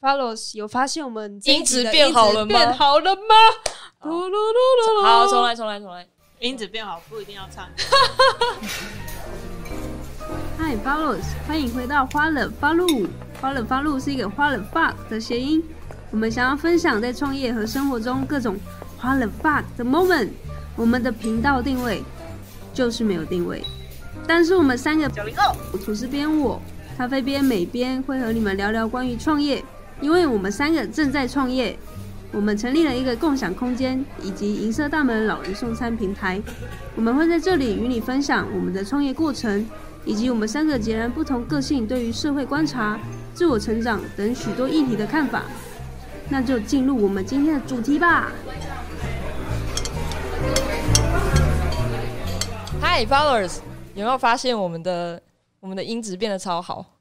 [0.00, 3.20] follows 有发现我们音质变好了吗变好了吗？
[4.02, 6.06] 噜噜噜噜噜好，重来，重来，重来。
[6.38, 7.68] 音质变好不一定要唱。
[10.56, 13.06] 嗨，follows，欢迎回到花了发露。
[13.42, 15.62] 花了发露是一个花了 fuck 的谐音，
[16.10, 18.56] 我们想要分享在创业和生活中各种
[18.96, 20.30] 花了 fuck 的 moment。
[20.76, 22.02] 我们的频道定位
[22.72, 23.62] 就是没有定位，
[24.26, 25.54] 但是我们三个九零后，
[25.84, 26.58] 厨师边我、
[26.96, 29.62] 咖啡边美边会和你们聊聊关于创业，
[30.00, 31.78] 因为我们三个正在创业。
[32.32, 36.40] 我们成立了一个共享空间以及银色大门老人送餐平台，
[36.94, 39.66] 我们会在这里与你分享我们的创业过程，
[40.04, 42.96] 以及我们三个截然不同个性对于社会观察、
[43.34, 45.42] 自我成长等许多议题的看法。
[46.28, 48.30] 那就进入我们今天的主题吧。
[52.80, 53.56] Hi followers，
[53.94, 55.20] 有没有发现我们的
[55.58, 56.99] 我们的音质变得超好？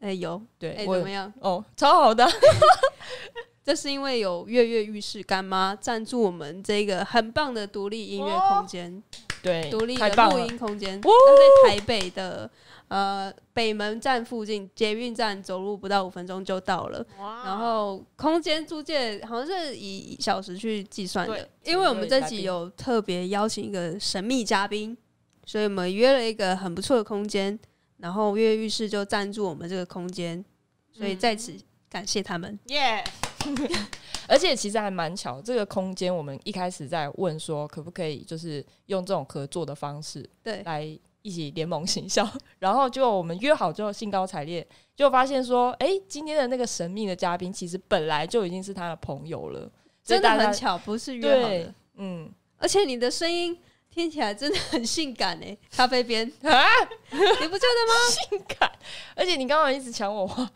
[0.00, 1.32] 哎、有，对，哎、我怎么样？
[1.40, 2.26] 哦，超好的。
[3.64, 9.02] 这是因为有跃跃欲试干妈赞助我们这个很棒的独立音乐空间。
[9.42, 10.38] 对，独立的录。
[10.38, 12.48] 音空间，哇那在台北的
[12.88, 17.04] 呃北门站附近，捷运站走路不到五分钟就到了。
[17.18, 24.96] 哇然后空间租借好像是以小时去计算的，因为我们这集有特别邀请一个神秘嘉宾，
[25.44, 27.58] 所以我们约了一个很不错的空间，
[27.98, 30.44] 然后跃跃欲试就赞助我们这个空间，
[30.92, 31.54] 所以在此
[31.88, 32.58] 感谢他们。
[32.66, 33.02] 耶，
[34.28, 40.82] 而且其实还蛮巧，这个空间我们一开始在问说，可不可以就是用这种合作的方式对，来
[41.22, 49.60] 一起联盟行销，然后就我们约好之后兴高采烈，就发现说，哎、今天的那个神秘的嘉宾其实本来就已经是他的朋友了，
[50.02, 52.30] 所以真的大家很巧，不是约好对的，，嗯。
[52.58, 53.54] 而且你的声音
[53.96, 56.64] 听起来真的很性感诶，咖啡边， 啊，
[57.10, 57.94] 你不觉得吗？
[58.10, 58.70] 性感，
[59.16, 60.46] 而且你刚刚一直抢我话，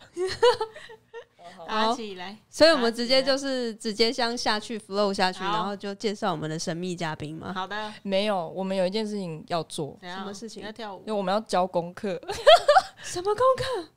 [1.67, 7.51] 打起来，所以我们直接就是直接向下去 flow 下去，然后就介绍我们的神秘嘉宾嘛。
[7.51, 10.61] 好的，没有，我们有一件事情要做，什么事情？
[10.63, 10.99] 要跳舞。
[10.99, 12.21] 因为我们要交功课，
[13.01, 13.89] 什么功课？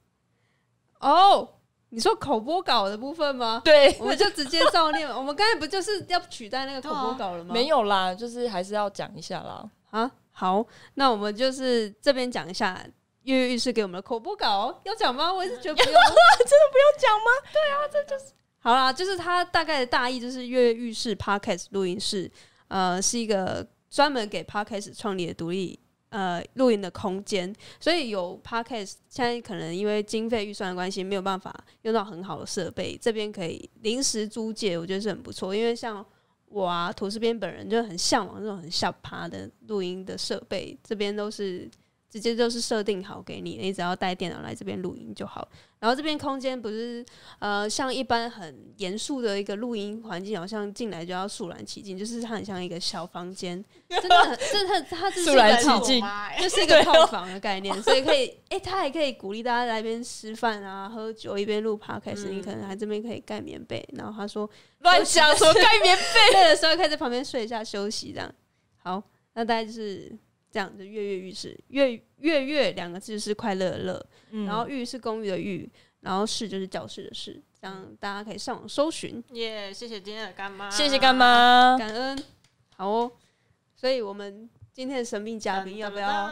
[1.00, 1.53] 哦，
[1.94, 3.62] 你说口播稿的部分吗？
[3.64, 5.08] 对，我们就直接照念。
[5.08, 7.54] 我们刚才不就是要取代那个口播稿了吗？
[7.54, 9.70] 没有啦，就是还是要讲一下啦。
[9.90, 10.10] 啊。
[10.32, 12.84] 好，那我们就是这边讲一下
[13.22, 15.32] 跃跃欲试给我们的口播稿哦，要讲吗？
[15.32, 15.86] 我也是觉得不用。
[15.94, 17.30] 真的不用讲吗？
[17.52, 22.28] 对啊，这就是好啦，就是它大概的大意就是跃跃欲试 Podcast 录音室，
[22.66, 25.78] 呃，是一个专门给 Podcast 创立的独立
[26.14, 31.52] 呃录音的空间，所以有 Podcast 现在可能因为经费预算的关系，没有办法
[31.82, 35.52] 用到很好的设备，这边可以临时租借，我觉得是很不错。
[35.52, 36.06] 因为像
[36.46, 41.68] 我啊，图斯边本人就很向往这种很下趴的录音的设备，这边都是
[42.08, 45.48] 直接就是设定好给你，你只要带电脑来这边录音就好。
[45.84, 47.04] 然后这边空间不是
[47.40, 56.04] 呃像一般很严肃的一个录音环境，好像进来就要肃然起敬，就是它很像一个小房间， 真的很，真的它这是肃然一个套起敬
[56.40, 66.40] 就 是一个套房的概念，所以可以，哎、他还可以鼓励大家来一边吃饭啊、喝酒，一边录 podcast，、你嗯可能还这边可以盖棉被，然后他说乱讲 说盖棉被？
[66.40, 68.34] 累的时候可以在旁边睡一下休息，这样。
[68.78, 69.02] 好，
[69.34, 70.10] 那大概就是
[70.50, 75.70] 这样，就跃跃欲试，跃跃跃两个字是快乐的乐，嗯然后寓是公寓的寓，
[76.00, 81.14] 然后室就是教室的室，这样大家可以上网搜寻，耶，谢谢今天的干妈，谢谢干。
[81.14, 81.76] 妈。
[81.78, 82.24] 感恩。
[82.76, 83.12] 好哦，
[83.76, 86.30] 所以我们今天的神秘嘉宾要不要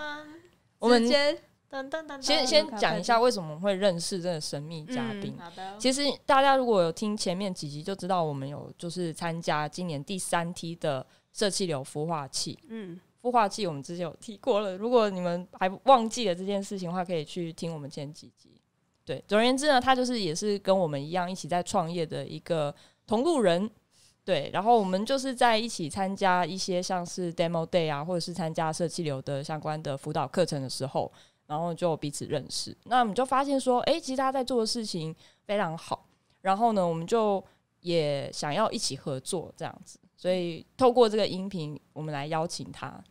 [0.78, 1.38] 我们直接
[1.70, 5.36] 噔噔噔，先先讲一下为什么会认识这个神秘嘉宾。
[5.38, 12.58] 好的，其实大家如果有听前面几集，就知道我们有就是参加今年第三梯的社气流孵化器。
[12.68, 12.98] 嗯。
[13.22, 18.60] 孵化器我们之前有提过了，如果你们还忘记了这件事情的话，可以去听我们前几集。
[19.04, 22.74] 对，总而言之呢，他就是也是跟我们一样一起在创业的一个
[23.06, 23.70] 同路人。
[24.24, 31.10] 对，然后我们就是在一起参加一些像是 demo day 啊，或者是参加社气流的相关的辅导课程的时候，
[31.46, 32.76] 然后就彼此认识。
[32.84, 35.12] 那我们就发现说，诶，其实他在做的事情
[35.44, 36.06] 非常好。
[36.40, 37.44] 然后呢，我们就
[37.80, 43.02] 也想要一起合作这样子，所以透过这个音频，我们来邀请他。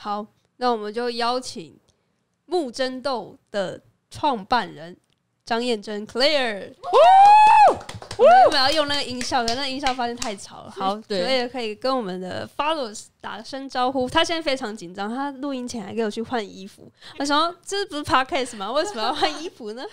[0.00, 0.24] 好，
[0.58, 1.76] 那我们就邀请
[2.46, 4.96] 木真豆的创办人
[5.44, 6.72] 张燕珍 Claire。
[8.16, 10.70] 我们原本要用那个音效，可是那音效发现太吵了。
[10.70, 14.08] 好， 对 Claire 可以跟我们的 followers 打声招呼。
[14.08, 16.88] 他现在非常紧张，他录音前还给我去换衣服。
[17.18, 18.70] 我想说，这不是 podcast 吗？
[18.70, 19.84] 为什么要换衣服呢？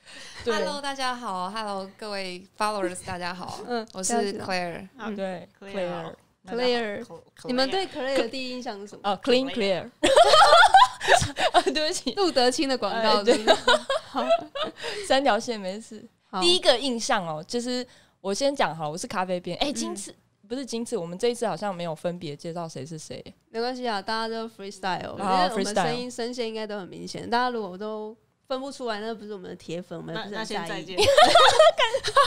[0.46, 4.88] Hello，大家好，Hello，各位 followers，大家好，嗯，我是 Claire。
[4.96, 6.14] 好对 Claire
[6.46, 7.04] Claire，Claire，
[7.44, 9.10] 你们对 Claire 的第一印象是什么？
[9.10, 9.90] 哦，Clean Clear，
[11.52, 13.34] 啊， 对不起，陆德清的广告哎对。
[13.34, 13.56] 是不是
[15.06, 16.04] 三条线没事。
[16.40, 17.86] 第一个印象哦，就是
[18.20, 19.56] 我先讲好，我是咖啡边。
[19.58, 19.74] 哎、嗯。
[19.74, 20.14] 今次、
[20.48, 23.22] 不是今次，我们这一次好像没有分别介绍谁是谁。
[23.50, 27.28] 没关系啊，大家都 freestyle，我好觉得我们 freestyle 声音声线应该都很明显。
[27.28, 28.16] 大家如果都
[28.50, 30.84] 分不出来，那不是我们的铁粉，我们那那不是很在意。
[30.84, 31.06] 先再见。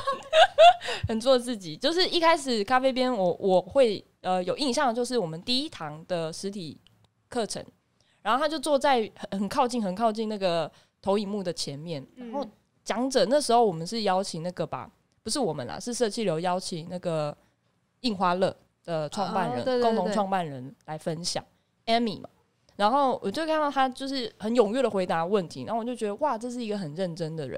[1.05, 1.75] 很做自己。
[1.75, 6.79] 就是一开始咖啡边我我会呃有印象，就是我们第一堂的实体
[7.27, 7.61] 课程，
[8.21, 8.99] 然后他就坐在
[9.31, 10.71] 很很靠近很靠近那个
[11.01, 12.51] 投影幕的前面，然后嗯
[12.85, 14.89] 讲者那时候我们是邀请那个吧，
[15.23, 17.35] 不是我们啦，是社气流邀请那个
[17.99, 18.55] 印花乐
[18.85, 21.43] 的创办人、哦对对对共同创办人来分享
[21.87, 22.29] Amy 嘛。
[22.83, 27.57] 然后我就看到他就是很踊跃的回答问题，然后我就觉得哇，这是一个很认真的人。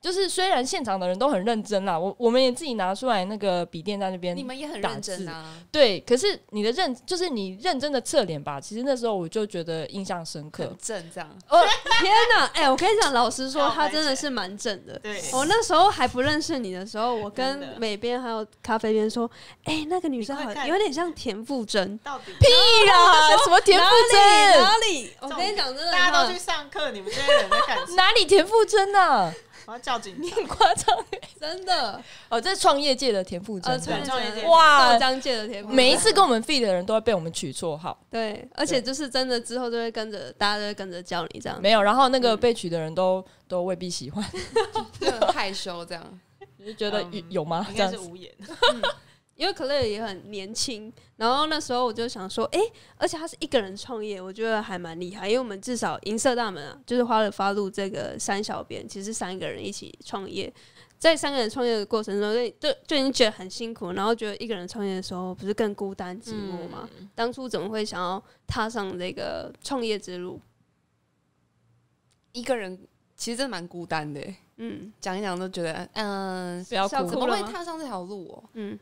[0.00, 5.54] 就是虽然现场的人都很认真啦，我我们也自己拿出来那个笔电在那边你们也很认真字啊。
[5.70, 10.76] 对，可是你的认就是你认真的侧脸吧，其实那时候我就觉得印象深刻很。
[10.78, 11.62] 正这样， 哦
[12.00, 12.46] 天哪！
[12.54, 14.98] 哎、我跟你讲，老实说，他真的是蛮正的。
[15.00, 19.30] 对，我那时候还不认识你的时候，我跟美编还有咖啡边说
[19.64, 21.98] ：“哎、那个女生好有点像田馥甄。
[21.98, 22.46] 到底屁
[22.88, 24.62] 啦，什么田馥甄？
[24.62, 25.10] 哪里？
[25.20, 27.94] 我跟你讲，真的，大家都去上课，你们现在人在干什么？
[27.96, 29.32] 哪里田馥甄啊？
[29.70, 30.34] 我要叫警察。
[30.34, 30.98] 很夸张
[31.38, 34.04] 真的，哦，这是创业界的田馥呃，甄。
[34.04, 41.60] 创业界哇豆浆界的田馥甄，每一次跟我们 feed 的人都会被我们取绰号，对，而且就是真的之后就会跟着大家都会跟着叫你这样。
[41.62, 44.24] 没有，然后那个被取的人都都未必喜欢，
[45.00, 46.04] 就很害羞这样。
[46.58, 47.64] 你就觉得有嗯有吗？
[47.70, 48.32] 应这样子该是无言。
[49.40, 52.60] 因为可乐也很年轻，然后那时候我就想说，哎、
[52.98, 55.26] 而且他是一个人创业，我觉得还蛮厉害。
[55.26, 60.52] 因为我们至少银色大门啊，就是花了发路这个三小编，其实三个人一起创业，
[60.98, 66.86] 在三个人创业的过程中，就就就已经觉得很辛苦，然后觉得一个人创业的时候，不是更孤单寂寞吗？
[67.14, 70.38] 当初怎么会想要踏上这个创业之路？
[72.32, 72.78] 一个人
[73.16, 78.44] 其实真的蛮孤单的欸，嗯讲一讲都觉得，嗯、不要怎么会踏上这条路哦？
[78.52, 78.78] 嗯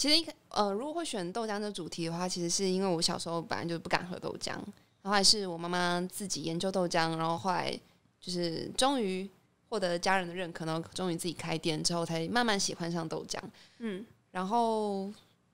[0.00, 7.78] 其实一开呃，如果会选豆浆这主题的话，其实是因为我小时候本来就不敢喝豆浆，然后还是我妈妈自己研究豆浆，然后后来
[8.18, 9.28] 就是终于
[9.68, 13.38] 获得家人的认可，然后终于自己开店之后，才慢慢喜欢上豆浆。
[13.80, 15.12] 嗯然后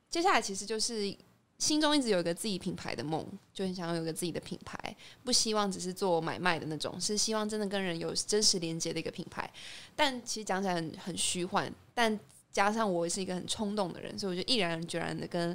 [0.08, 1.12] 接下来其实就是
[1.58, 9.52] 心中一直有一个自己品牌的梦，就很想要有一个自己的品牌，不希望只是做买卖的那种，是希望真的跟人有真实连接的一个品牌。
[9.96, 12.16] 但其实讲起来很很虚幻，但
[12.56, 15.54] 加上我也是一个很冲动的人，所以我就毅然决然的跟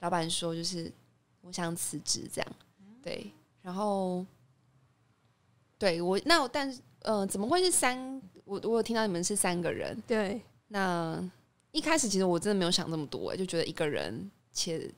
[0.00, 0.90] 老板说，就是
[1.42, 2.52] 我想辞职这样。
[3.00, 3.30] 对，
[3.62, 4.26] 然后
[5.78, 8.20] 对我那我但是呃，怎么会是三？
[8.44, 11.22] 我我有听到你们是三个人，对，那
[11.70, 14.92] 一开始其实我真的没有想这么多，就觉得一个人且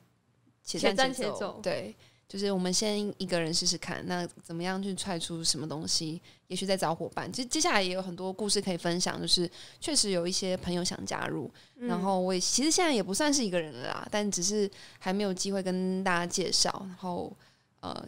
[0.62, 1.94] 且且战且走对，
[2.32, 6.18] 就是我们先一个人试试看，那怎么样去踹出什么东西？
[6.46, 7.30] 也许再找伙伴。
[7.30, 9.46] 其实接下来也有很多故事可以分享，就是
[9.78, 16.74] 确实有一些朋友想加入，嗯然后我也其实现在也不算是一个人了啦，但只是还没有机会跟大家介绍。
[16.88, 17.30] 然后
[17.80, 18.02] 呃，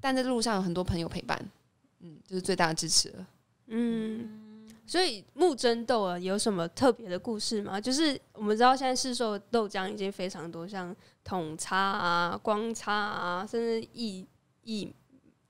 [0.00, 1.38] 但在路上有很多朋友陪伴，
[1.98, 3.26] 嗯，就是最大的支持了。
[3.66, 4.49] 嗯，
[4.90, 7.80] 所以木真豆啊，有什么特别的故事吗？
[7.80, 10.92] 就是我们知道现在市售豆浆已经非常多，像
[11.22, 14.26] 桶叉啊、光叉啊，甚至一
[14.64, 14.92] 一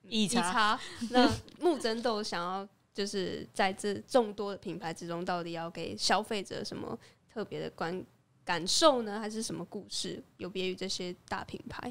[0.02, 0.80] 一茶叉。
[1.08, 1.26] 那
[1.58, 6.98] 木真豆想要就是在这众多的品牌之中，到底要给消费者什么
[7.32, 8.04] 特别的观
[8.44, 9.18] 感受呢？
[9.18, 11.90] 还是什么故事有别于这些大品牌？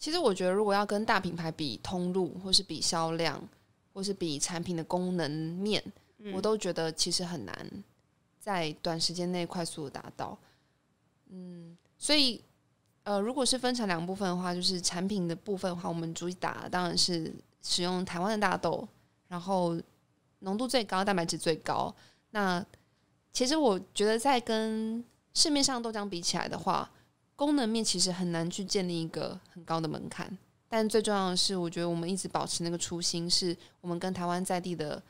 [0.00, 3.40] 其实我觉得，如果要跟大品牌比通路，或是比销量，
[3.92, 5.80] 或是比产品的功能面，
[6.34, 7.54] 我都觉得其实很难
[8.40, 10.36] 在短时间内快速达到。
[11.30, 12.42] 嗯，所以
[13.04, 17.32] 呃，如果是分成两部分的话，就是产品的部分的话，我们主打当然是
[17.62, 18.86] 使用台湾的大豆，
[19.28, 19.78] 然后
[20.40, 21.94] 浓度最高，蛋白质最高。
[22.30, 22.64] 那
[23.32, 26.90] 其实我觉得，在跟市面上豆浆比起来的话，
[27.36, 30.36] 功能面其实很难去建立一个很高的门槛。
[30.68, 35.02] 但最重要的是，我觉得我们一直保持那个初心，是我们跟台湾在地的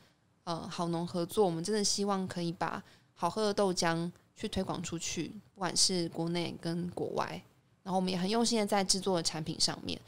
[0.49, 7.39] 呃好农合作，我们真的希望可以把好喝的豆浆去推广出去，不管是国内跟国外。
[7.83, 9.99] 然后我们也很用心的在制作的产品上面，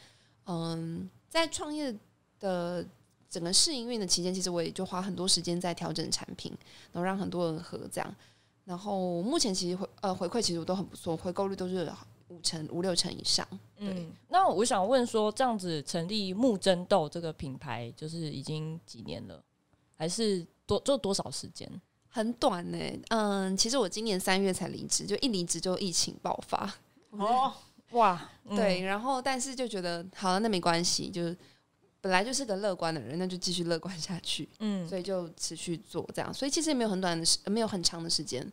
[0.46, 1.96] 嗯，在创业
[2.40, 2.84] 的
[3.30, 6.52] 整个试营运的期间，其实我也就花很多时间在调整产品，
[6.92, 8.16] 然后让很多人喝这样。
[8.66, 11.92] 然后目前其实回呃回馈其实都很不错，回购率都是
[12.30, 13.48] 五成五六成以上。
[13.78, 19.44] 嗯，那我想问说，这样子成立木真豆这个品牌，就是已经几年了，
[20.02, 21.70] 还是多就多少时间？
[22.10, 22.78] 很短呢、
[23.10, 26.74] 嗯，其实我今年三月才离职，就一离职就疫情爆发，
[27.12, 27.54] 哦，
[27.94, 31.38] 哇，嗯对，然后但是就觉得好了，那没关系，就是
[32.02, 36.34] 本来就是个乐观的人，那就继续乐观下去，嗯所以就持续做这样。
[36.34, 38.52] 所以其实也没有很短的时，呃没有很长的时间，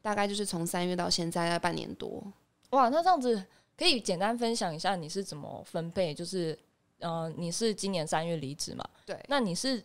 [0.00, 2.22] 大概就是从三月到现在要半年多。
[2.70, 3.44] 哇，那这样子
[3.76, 6.14] 可以简单分享一下你是怎么分配？
[6.14, 6.58] 就是
[7.00, 8.88] 呃，你是今年三月离职嘛？
[9.04, 9.84] 对，那你是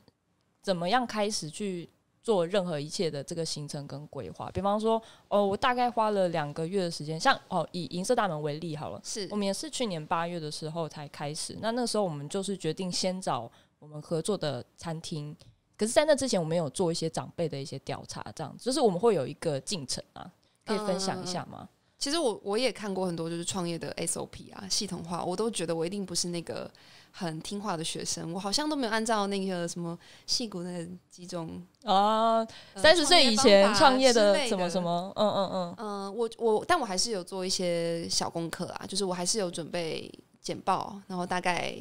[0.62, 1.90] 怎么样开始去
[2.24, 4.50] 做任何一切的这个行程跟规划？
[4.52, 11.58] 比方说，哦，我大概花了两个月的时间，像哦，以银色大门为例好了，是我们也是去年八月的时候才开始。
[11.62, 15.36] 那那时候我们就是决定先找我们合作的餐厅，
[15.76, 20.32] 可是，在那之前我们有做一些长辈的一些调查，这样子就是我们会有一个进程啊，
[20.64, 21.68] 可以分享一下吗？
[21.98, 26.70] 其实我我也看过很多就是创业的 SOP 啊，系统化，我都觉得我一定不是那个
[27.12, 34.82] 很听话的学生，我好像都没有按照那个什么戏骨的几种啊，呃三十岁以前创业的什么什。
[34.82, 41.76] 么，嗯嗯嗯，嗯、我我但我还是有做一些小功课啊，就是我还是有准备简报，然后大概，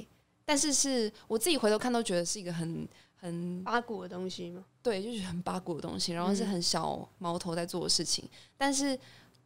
[0.45, 8.99] 但是是我自己回头看都觉得是一个很很八股的东西嘛，对，就是很八股的东西，然后是很小毛头在做的事情，但是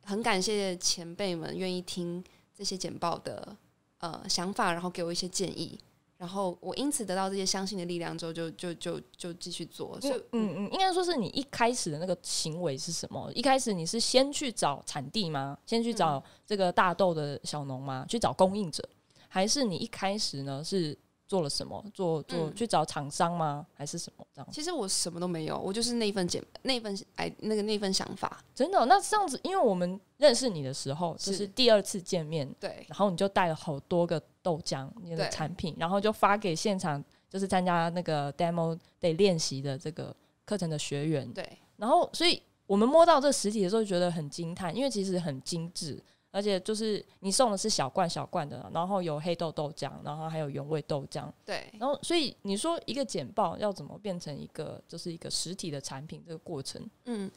[0.02, 2.24] 很感谢前辈们愿意听
[2.56, 3.56] 这些简报的
[4.04, 5.78] 呃想法，然后给我一些建议，
[6.18, 9.98] 然后我因此得到这些相信的力量之后就，就就就继续做。
[10.00, 13.32] 所以，嗯嗯，应该说是你一开始的那个行为是什么？
[13.34, 15.56] 一开始你是先去找产地吗？
[15.64, 18.04] 先去找这个大豆的小农吗？
[18.06, 18.86] 去找供应者，
[19.28, 20.96] 还是你一开始呢是
[21.34, 21.84] 做了什么？
[21.92, 23.66] 做做、嗯去找厂商吗？
[23.74, 24.48] 还是什么这样？
[24.52, 40.14] 其实我什么都没有，我就是那一份简那一份哎那个那份想法，真的哦、那这样子，因为我们认识你的时候，是就是第二次见面，对然后你就带了好多个豆浆你的产品，然后就发给现场就是参加那个 demo 得练习的这个
[40.44, 41.28] 课程的学员。
[41.32, 41.44] 对
[41.76, 46.00] 然后，所以我们摸到这实体的时候，就觉得很惊叹，因为其实很精致，
[46.34, 57.30] 而且就是你送的是小罐小罐的，然后有黑豆豆浆，然后还有原味豆浆，对，然后所以你说一个简报要怎么变成一个就是一个实体的产品，这个过程，嗯，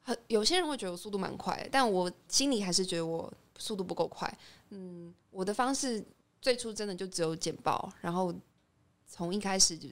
[0.00, 4.38] 很有些人会觉得我速度蛮快，但我心里还是觉得我速度不够快。
[4.70, 6.02] 嗯，我的方式
[6.40, 8.34] 最初真的就只有简报，然后
[9.06, 9.90] 从一开始就，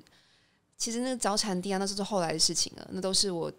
[0.78, 3.52] 其实那个早产地啊，那是后来的事情了，那都是我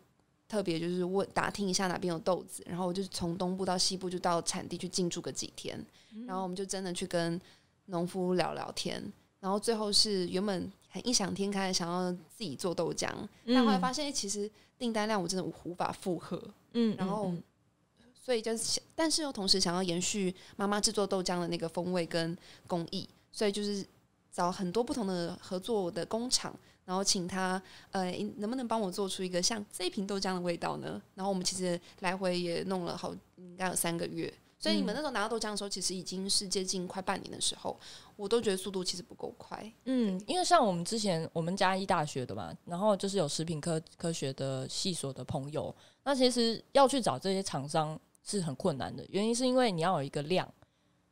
[0.47, 5.83] 特别就是问打听一下哪边有豆子，然后我就从东部到西部就到产地去进驻个几天，
[6.27, 7.39] 然后我们就真的去跟
[7.87, 9.01] 农夫聊聊天，
[9.39, 13.09] 然后最后是原本很异想天开想要自己做豆浆，
[13.47, 16.41] 但后来发现、诶其实订单量我真的无法负荷，
[16.73, 17.43] 嗯然后嗯。
[18.13, 22.35] 所以就是想，但是又同时想要延续妈妈制作豆浆的那个风味跟
[22.65, 23.85] 工艺，所以就是
[24.31, 26.51] 找很多不同的合作的工厂，
[26.85, 27.61] 然后请他
[27.91, 31.01] 呃能不能帮我做出一个像这一瓶豆浆的味道呢？
[31.15, 34.33] 然后我们其实来回也弄了好应该有三个月。
[34.57, 37.77] 所以你们那时候拿到豆浆的时候，其实已经是接近快半年的时候，
[38.15, 39.71] 我都觉得速度其实不够快。
[39.83, 50.51] 嗯，因为像我们之前我们嘉义大学的嘛，然后就是有食品科科学的系所的朋友，那其实要去找这些厂商是很困难的，原因是因为你要有一个量，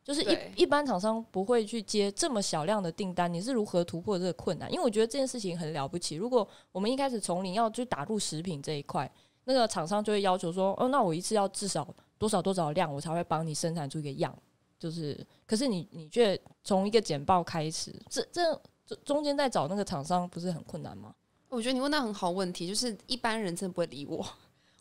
[0.04, 4.72] 就是一一般厂商不会去接这么小量的订单，你是如何突破这个困难？
[4.72, 6.16] 因为我觉得这件事情很了不起。
[6.16, 9.10] 如果我们一开始从零要去打入食品这一块，
[9.46, 14.38] 那个厂商就会要求说，哦，那我一次要至少多少多少量，我才会帮你生产出一个样。
[14.78, 21.16] 就是，可是你你却从一个简报开始，这这这中间在找那个厂商不是很困难吗？
[21.48, 24.26] 我觉得你问到很好问题，就是一般人真的不会理我，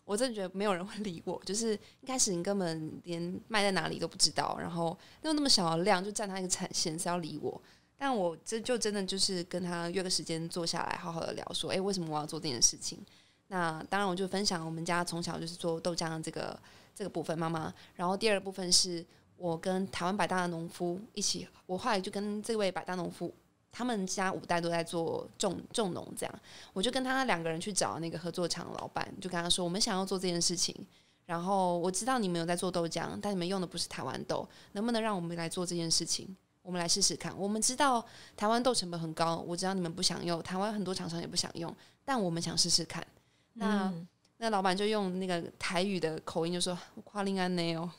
[0.05, 1.41] 我真的觉得没有人会理我。
[1.45, 7.61] 就是一开始你根本连卖在哪里都不知道，然后又那么小的量就占他一个产线，是要理我。
[7.97, 12.99] 但我这就真的就是跟他约个时间坐下来，好好的聊，说，诶，为什么我要做这件事情？
[13.47, 16.59] 那当然，我就分享我们家从小就是做豆浆的这个
[16.93, 17.73] 这个部分，妈妈。
[17.95, 19.05] 然后第二部分是
[19.37, 23.33] 我跟台湾百大的农夫一起，我后来就跟这位百大农夫，
[23.73, 26.39] 他们家五代都在做种种农这样。
[26.71, 30.73] 我就跟他两个人去找那个合作厂老板，就跟他说，我们想要做这件事情。
[31.25, 36.33] 然后我知道你们有在做豆浆，但你们用的不是台湾豆，能不能让我们来做这件事情？
[36.61, 37.37] 我们来试试看。
[37.37, 38.05] 我们知道
[38.37, 41.75] 台湾豆成本很高，我知道你们不想用，台湾很多厂商也不想用，
[42.05, 43.05] 但我们想试试看。
[43.53, 47.89] 那、嗯那老板就用那个台语的口音就说：“夸林安内哦。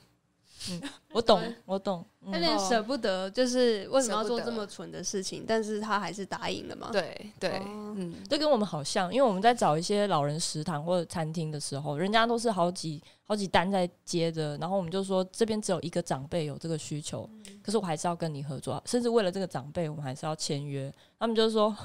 [1.12, 2.04] 我懂，我懂。
[2.26, 6.88] 有点舍不得，就是为什么要做这么蠢的事情，但是他还是答应了嘛。
[6.90, 7.94] 对对，哦。
[7.96, 17.28] 嗯，这跟我们好像，因为我们在找一些老人食堂或者餐厅的时候，人家都是好几好几单在接着，然后我们就说这边只有一个长辈有这个需求，
[17.62, 20.90] 可是我还是要跟你合作，甚至为了这个长辈，我们还是要签约。
[21.18, 21.76] 他们就说，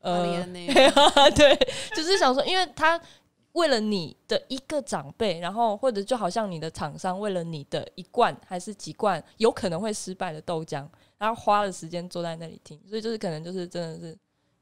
[0.00, 1.54] 夸林呃， 对，
[1.94, 2.98] 就是想说，因为他
[3.56, 10.86] 为了你的一个长辈，然后或者就好像你的厂商为了你的一罐还是几罐有可能会失败的豆浆，
[11.16, 14.14] 然后花了时间坐在那里听，所以就是可能就是真的是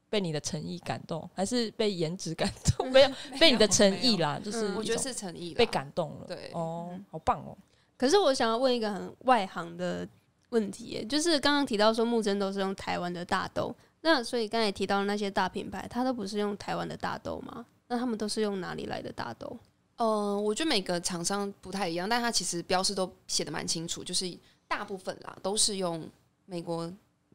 [0.09, 2.89] 被你的诚意感动，还是被颜值感动？
[2.89, 6.27] 没有，被你的诚意啦， 就是嗯我觉得是诚意被感动了。
[6.27, 7.57] 对哦，好棒哦。
[7.97, 10.07] 可是我想要问一个很外行的
[10.51, 17.65] 问题耶，就是刚刚提到说木真都是用台湾的大豆，那所以刚才提到的那些大品牌，它都不是用台湾的大豆吗？
[17.87, 19.57] 那他们都是用哪里来的大豆？
[19.97, 24.37] 呃，我觉得每个厂商不太一样，但它其实标示都写的蛮清楚，就是
[24.67, 26.05] 大部分啦都是用
[26.45, 26.91] 美国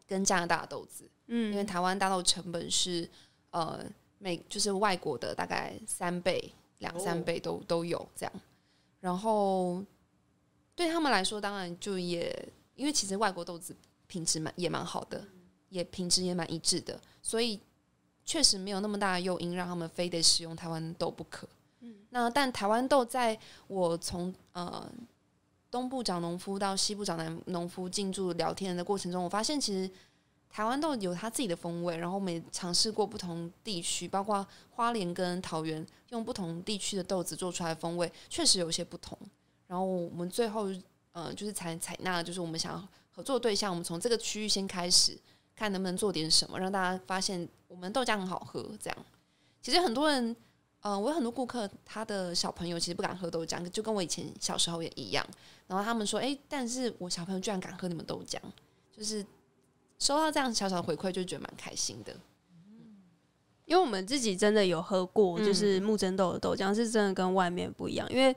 [0.07, 3.09] 跟加拿大的豆子，因为嗯，台湾大豆成本是
[3.51, 3.83] 呃
[4.19, 7.23] 美就是外国的大概三倍、两三哦。
[7.23, 8.33] 倍都、都有这样，
[9.01, 9.83] 然后
[10.75, 13.75] 对他们来说，当然就也因为其实外国豆子
[14.07, 15.25] 品质蛮也蛮好的，
[15.71, 17.59] 也品质也蛮一致的，所以
[18.31, 21.49] 确实没有那么大的诱因让他们非得使用台湾豆不可。
[22.11, 24.89] 那但台湾豆在我从呃
[25.69, 29.91] 东部长农夫到西部长南农夫进驻聊天的过程中，我发现其实
[30.49, 39.19] 台湾豆有它自己的风味，然后我们也尝试过不同地区，包括花莲跟桃园，用不同地区的豆子做出来的风味，确实有一些不同。
[39.67, 40.69] 然后我们最后
[41.11, 45.19] 呃就是采采纳，就是我们想要合作对象，我们从这个区域先开始，
[45.61, 48.63] 看能不能做点什么，让大家发现我们豆浆很好喝。
[48.81, 48.97] 这样，
[49.61, 50.35] 其实很多人。
[50.83, 55.23] 呃，我有很多顾客，他的小朋友其实不敢喝豆浆，就跟我以前小时候也一样。
[55.67, 58.39] 然后他们说：“哎、但是我小朋友居然敢喝你们豆浆，
[58.91, 59.23] 就是
[59.99, 62.17] 收到这样小小的回馈，就觉得蛮开心的。
[63.67, 68.35] 因为我们自己真的有喝过，嗯就是木真豆的豆浆是真的跟外面不一样，因为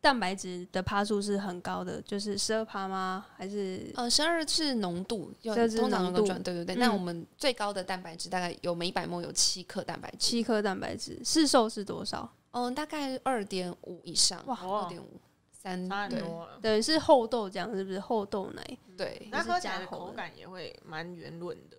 [0.00, 3.26] 蛋白质的趴数是很高的，就是十二趴吗？
[3.36, 6.76] 还是呃，十二是浓度，有12是通常浓度有个转，对对对。
[6.76, 11.20] 嗯那我们最高的蛋白质大概有每一百沫有七克蛋白质，七克蛋白质？
[11.24, 12.32] 市售是多少？
[12.52, 16.58] 嗯、大概二点五以上，哇二点五三，对多了。
[16.62, 18.78] 等于是厚豆浆，是不是厚豆奶？
[18.96, 19.28] 对。
[19.32, 21.76] 那喝起来的口感也会蛮圆润的，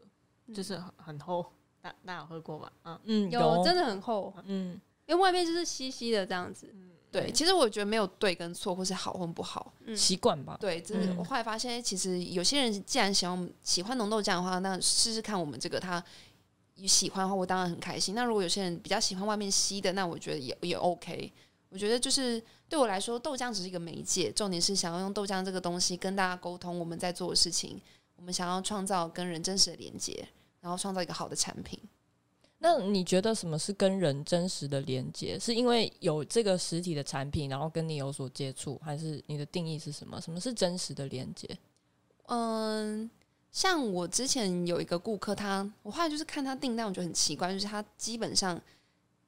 [0.48, 1.46] 嗯就是很很厚。
[1.82, 2.72] 大大家有喝过吧？
[2.84, 6.68] 嗯，嗯，有真的很厚，嗯因为外面就是稀稀的这样子。
[7.12, 9.74] 对，其实我觉得没有对跟错，或是好或不好。
[9.86, 10.56] 嗯习惯吧。
[10.60, 16.04] 对，真的，嗯我后来发现，其实有些人既然喜欢喜欢浓豆浆的话，那试试看我们这个，他
[16.86, 18.14] 喜欢的话，我当然很开心。
[18.14, 21.32] 那如果有些人比较喜欢外面吸的，那我觉得也也 OK。
[21.70, 27.80] 我觉得就是对我来说，豆浆只是一个媒介，重点是想要用豆浆这个东西跟大家沟通我们在做的事情，
[28.16, 30.28] 我们想要创造跟人真实的连接，
[30.62, 31.80] 然后创造一个好的产品。
[32.62, 35.40] 那你觉得什么是跟人真实的连接？
[35.40, 40.20] 是因为有这个实体的产品，然后跟你有所接触，还是你的定义是什么？
[40.20, 41.48] 什么是真实的连接？
[42.28, 43.10] 嗯，
[43.50, 48.62] 像我之前有一个顾客他，我后来就是看他订单，我觉得很奇怪，就是他基本上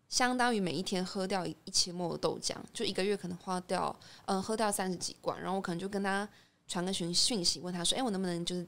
[0.10, 6.28] 相当于每一天喝掉一一千沫的豆浆，就一个月可能花掉，嗯、喝掉三十几罐，然后我可能就跟他
[6.68, 8.68] 传个讯讯息，问他说，哎、我能不能就是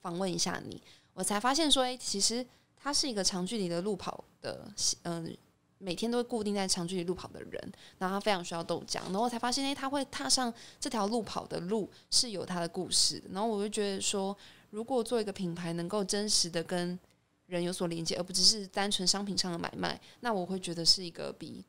[0.00, 0.82] 访问一下你？
[1.12, 2.44] 我才发现说，哎、其实
[2.82, 4.66] 他是一个长距离的路跑的，
[5.02, 5.36] 嗯、
[5.78, 14.36] 每天都会固定在长距离路跑的人，然后他非常需要豆浆，然后才发现，哎、他会踏上这条路跑的路是有他的故事，然后我就觉得说，
[14.70, 16.98] 如果做一个品牌能够真实的跟
[17.46, 21.64] 人有所连接，而不只是单纯商品上的买卖，那我会觉得是一个比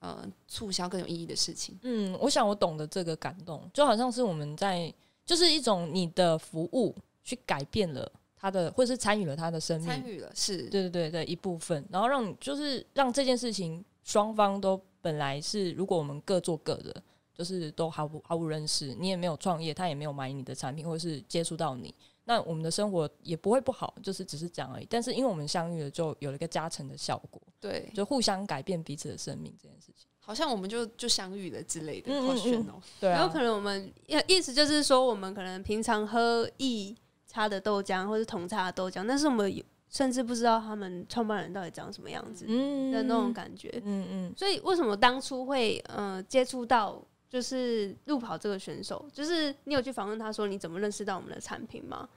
[0.00, 1.78] 呃促销更有意义的事情。
[1.82, 4.92] 嗯，我想我懂得这个感动，就好像是我们在，
[5.24, 17.02] 就是一种你的服务去改变了他的，或是参与了他的生命，参与了是，对对对的一部分，然后让你就是让这件事情双方都本来是，如果我们各做各的，
[17.34, 24.86] 就是都毫不毫无认识，你也没有创业，他也没有买你的产品，或者是接触到你，那我们的生活也不会不好，就是只是这样而已。
[24.88, 30.06] 但是因为我们相遇了，就有了一个加成的效果，对，就互相改变彼此的生命这件事情。
[30.18, 36.96] 好像我们就就相遇了之类的，嗯嗯好炫哦、对啊，有可能我们意意思就是说，我们可能平常喝一
[37.30, 43.70] 差的豆浆或是同差的豆浆，但是我们有甚至不知道他们创办人到底长什么样子嗯的那种感觉。
[43.84, 49.08] 嗯嗯所以为什么当初会呃接触到就是路跑这个选手？
[49.12, 52.08] 就是你有去访问他说你怎么认识到我们的产品吗？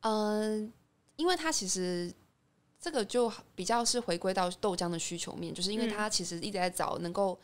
[0.00, 0.70] 嗯，
[1.16, 2.12] 因为他其实
[2.78, 7.38] 这个就比较是回归到豆浆的需求面，就是因为嗯它其实一直在找能够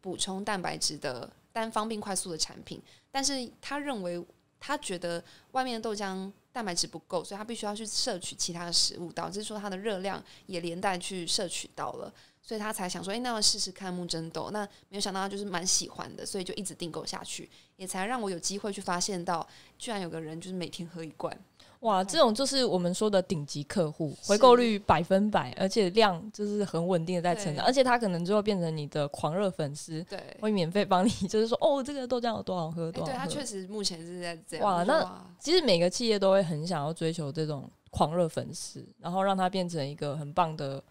[0.00, 4.24] 补充蛋白质的单方并快速的产品，但是他认为
[4.60, 12.12] 他觉得外面的豆浆蛋白质不够，所以他必须要去摄取其他的食物，导致说他的热量也连带去摄取到了。
[12.42, 14.50] 所以他才想说，哎、那要试试看木真豆。
[14.50, 19.46] 那没有想到他就是蛮喜欢的，所以就一直订购下去，也才让我有机会去发现到，
[19.78, 21.38] 居然有个人就是每天喝一罐。
[21.80, 33.12] 哇，这种就是我们说的顶级客户，回购率百分百，而且量就是很稳定的在成长，而且他可能最后变成你的狂热粉丝，对，会免费帮你， 就是说哦，这个豆浆有多好喝，哎多好喝。
[33.12, 34.66] 对他确实目前是在这样。
[34.66, 40.82] 哇那其实每个企业都会很想要追求这种狂热粉丝，然后让他变成一个很棒的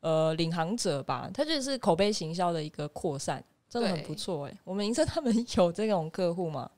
[0.00, 1.30] 呃领航者吧。
[1.34, 6.70] 他就是口碑行销的一个扩散，真的很不错哎、我们银色他们有这种客户吗？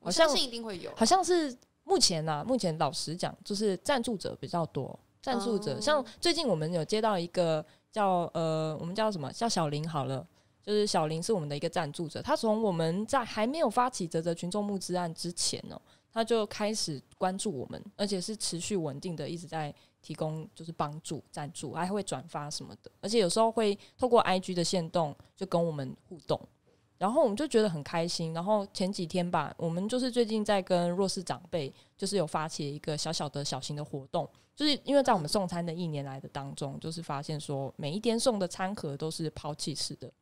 [0.00, 0.90] 好像我相信一定会有。
[0.96, 1.56] 好像是
[1.88, 4.96] 目前啊、目前老实讲，就是赞助者比较多。
[5.22, 10.24] 赞助者、哦像最近我们有接到一个叫呃，我们叫什么叫小林好了，
[10.62, 15.80] 就是小林是我们的一个赞助者，他从我们在还没有发起泽泽群众募资案之前呢、
[16.12, 26.40] 他就开始关注我们，而且是持续稳定的一直在提供就是帮助赞助，还会转发什么的，而且有时候会透过 IG 的线动就跟我们互动。
[26.98, 28.34] 然后我们就觉得很开心。
[28.34, 40.12] 然后前几天吧，我们就是最近在跟弱势长辈，就是有发起一个小小的小型的活动，就是因为在我们送餐的一年来的当中，就是发现说每一天送的餐盒都是抛弃式的，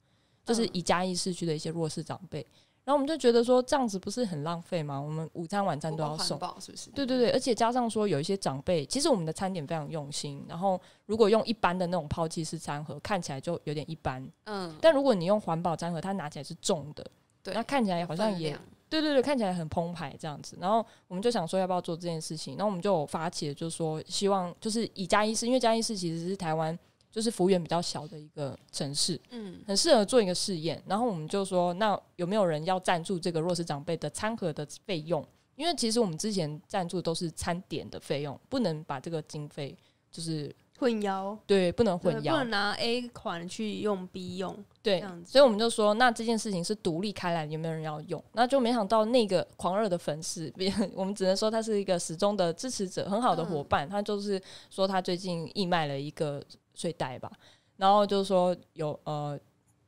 [0.44, 2.46] 就是以嘉义市区的一些弱势长辈。
[2.86, 5.00] 然后我们就觉得说，这样子不是很浪费吗？
[5.00, 6.88] 我们午餐、晚餐都要送，是不是？
[6.90, 17.04] 对对对，而且加上说有一些长辈，其实我们的餐点非常用心，然后如果用一般的那种抛弃式餐盒，看起来就有点一般，嗯，但如果你用环保餐盒，它拿起来是重的，
[17.42, 18.56] 对，那看起来好像也
[18.88, 20.56] 对对对，看起来很澎湃这样子。
[20.60, 26.78] 然后我们就想说要不要做这件事情，然后我们就有发起了，就是说希望就是以嘉义市，因为嘉义市其实是台湾
[27.16, 30.82] 就是幅员比较小的一个城市，嗯，很适合做一个试验。
[30.86, 35.26] 然后我们就说，那有没有人要赞助这个弱势长辈的餐盒的费用？
[35.54, 39.74] 因为其实我们之前赞助都是餐点的费用，不能把这个经费
[40.12, 48.22] 就是混淆，对不能混淆不淆能，拿 A 款去用 B 用，对所以我们就说，那这件事情是独立开来，有没有人要用？
[48.34, 53.88] 那就没想到那个狂热的粉丝，别我们只能说他是一个始终的支持者，很好的伙伴。
[53.88, 56.44] 他就是说他最近义卖了一个
[56.76, 57.32] 睡袋吧，
[57.76, 59.36] 然后就是说有呃，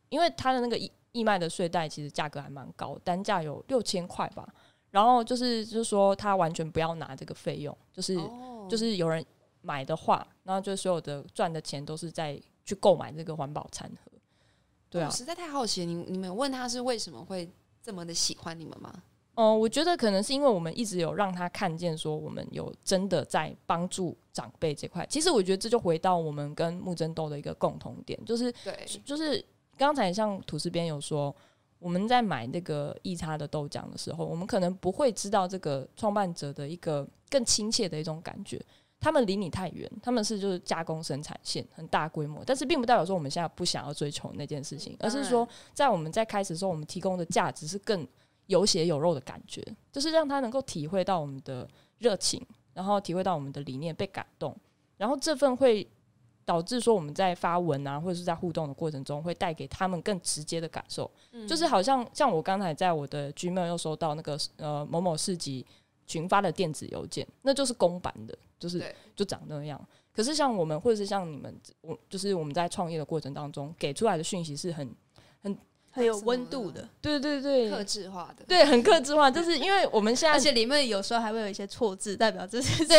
[0.09, 4.53] 因为他的那个义义卖的睡袋其实价格还蛮高，单价有六千块吧。
[4.91, 9.25] 然后就是就是说他完全不要拿这个费用，就是、哦就是有人
[9.61, 14.11] 买的话，然后就所有的赚的钱都是在去购买这个环保餐盒。
[14.89, 17.47] 对啊我，实在太好奇，你你们问他是为什么会
[17.83, 19.03] 这么的喜欢你们吗？
[19.41, 25.07] 嗯、我觉得可能是因为我们一直有让他看见，说我们有真的在帮助长辈这块。
[25.09, 29.45] 其实我觉得这就回到我们跟木真豆的一个共同点，就是对，就是
[29.77, 31.33] 刚才像吐司边有说，
[31.79, 38.61] 我们在买那个易差的豆浆的时候，我们可能不会知道这个创办者的一个更亲切的一种感觉。
[39.01, 48.05] 他们离你太远，他们是就是加工生产线很大规模，但是并不代表说我们现在不想要追求那件事情，而是说在我们在开始的时候，我们提供的价值是更
[48.49, 51.67] 有血有肉的感觉，就是让他能够体会到我们的
[51.99, 54.55] 热情，然后体会到我们的理念被感动，
[54.99, 55.87] 然后这份会
[56.45, 61.11] 导致说我们在发文啊，或者是在互动的过程中，会带给他们更直接的感受，
[61.47, 65.65] 就是好像像我刚才在我的 Gmail 又收到那个呃某某市集
[66.07, 68.83] 群发的电子邮件，那就是公版的，就是
[69.15, 69.79] 就长那样。
[70.11, 74.91] 可是像我们，或者是像你们，我就是我们在创业的过程当中给出来的讯息是很，
[75.43, 75.57] 很
[76.07, 82.99] 有温度的，对对对克制化的，对，很克制化，就是因为我们现在而且里面有时候还会有一些错字，代表这是对，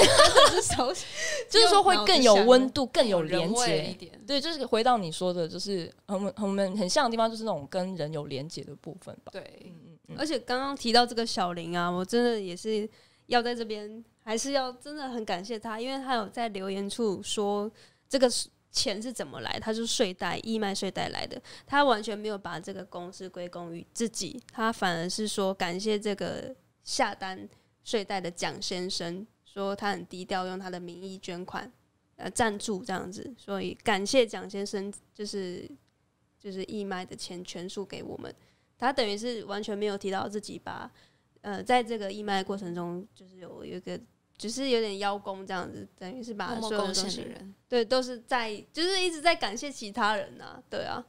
[0.51, 0.93] 这 是手
[1.49, 3.93] 就是说会更有温度，更有连接一接。
[3.93, 4.21] 点。
[4.27, 9.31] 对，就是回到你说的，就是我们我们很像的地方，就是那种跟人有连接的部分吧。
[9.31, 12.87] 对，嗯嗯而且刚刚提到这个小林啊，我真的也是
[13.27, 17.71] 要在这边，还是要真的很感谢他，因为他有在留言处说
[18.07, 18.29] 这个
[18.71, 27.47] 钱是怎么来，他是睡袋义卖睡袋来的，他完全没有把这个公司归功于自己，他反而是说感谢这个下单
[27.83, 31.71] 睡袋的蒋先生，说他很低调，用他的名义捐款。
[32.21, 35.65] 呃，赞助这样子，所以感谢蒋先生，就是
[36.37, 38.35] 就是义卖的钱全数给我们。
[38.77, 40.91] 他等于是完全没有提到自己把
[41.39, 43.97] 呃，在这个义卖过程中，就是有有一个，
[44.39, 51.05] 只是有点邀功这样子，等于是把所有的东西，人，对，都是在就是一直在感谢其他人呐、对啊，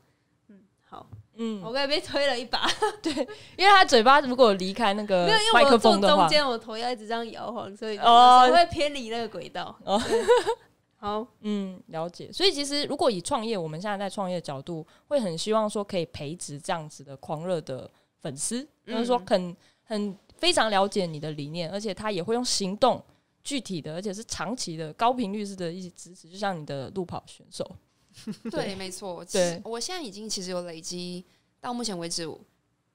[0.48, 2.68] 嗯，好，嗯，我刚才被推了一把，
[3.00, 3.12] 对
[3.56, 8.50] 因为他嘴巴如果离开那个没有，因麦克为我坐风的话，中间，我头要一直这样摇晃，所以哦。
[8.52, 9.78] 会偏离那个轨道。
[9.84, 9.98] 哦。
[11.02, 12.30] 好，嗯，了解。
[12.30, 23.02] 所以其实如果以创业，我们现在在创业的角度，会很希望说可以培植这样子的狂热的粉丝，嗯就是说很很非常了解你的理念，而且他也会用行动
[23.42, 27.68] 具体的，而且是长期的高频率式的一些支持，就像你的路跑选手。
[28.50, 29.24] 对，没错。
[29.24, 31.24] 其对实我现在已经其实有累积
[31.60, 32.28] 到目前为止，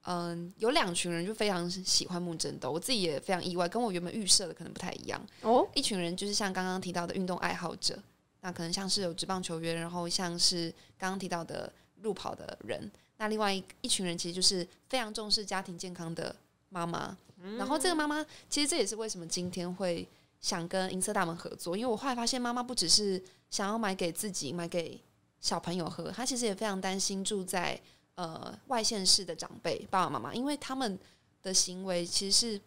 [0.02, 5.20] 嗯，有两群人就非常喜欢木真豆，我自己也非常意外，跟我原本预设的可能不太一样。
[5.42, 7.98] 哦，一群人就是像刚刚提到的运动爱好者，
[8.42, 16.36] 那可能像是有职棒球员，然后像是刚刚提到的路跑的人，那另外一一群人其实就是非常重视家庭健康的
[16.68, 17.16] 妈妈。
[17.58, 20.06] 然后这个妈妈，其实这也是为什么今天会
[20.40, 25.00] 想跟银色大门合作，因为我后来发现妈妈不只是想要买给自己、买给
[25.40, 27.80] 小朋友喝，她其实也非常担心住在
[28.14, 30.98] 呃外县市的长辈爸爸妈妈，因为他们
[31.42, 32.60] 的行为其实是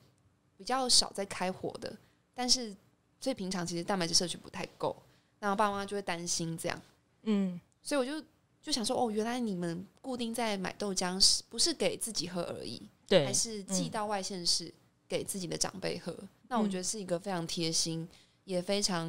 [0.58, 1.96] 比较少在开火的，
[2.34, 2.76] 但是
[3.20, 4.96] 所以平常其实蛋白质摄取不太够，
[5.40, 6.82] 然后爸爸妈妈就会担心这样，
[7.24, 8.26] 嗯，所以我就
[8.62, 12.82] 就想说，哦，原来你们固定在买豆浆是不是给自己喝而已？
[13.08, 14.74] 对还，是寄到外县市
[15.08, 16.16] 给自己的长辈喝。
[16.50, 18.06] 那我觉得是一个非常贴心，
[18.44, 19.08] 也非常，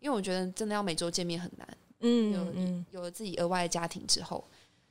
[0.00, 1.66] 因为我觉得真的要每周见面很难。
[2.00, 4.44] 嗯嗯，有了自己额外的家庭之后，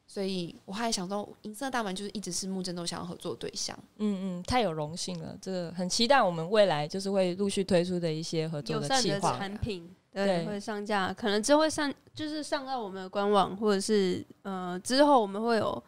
[0.08, 3.78] 所以我还想说，银色大门就是一直是木真都想要合作的对象。
[3.98, 9.38] 嗯嗯，太有荣幸了，这个很期待我们未来就是会陆续推出的一些合作的计划。
[9.38, 15.84] 产品，对对，会上架，可能之后会上，就是上到我们的官网，或者是呃之后我们会有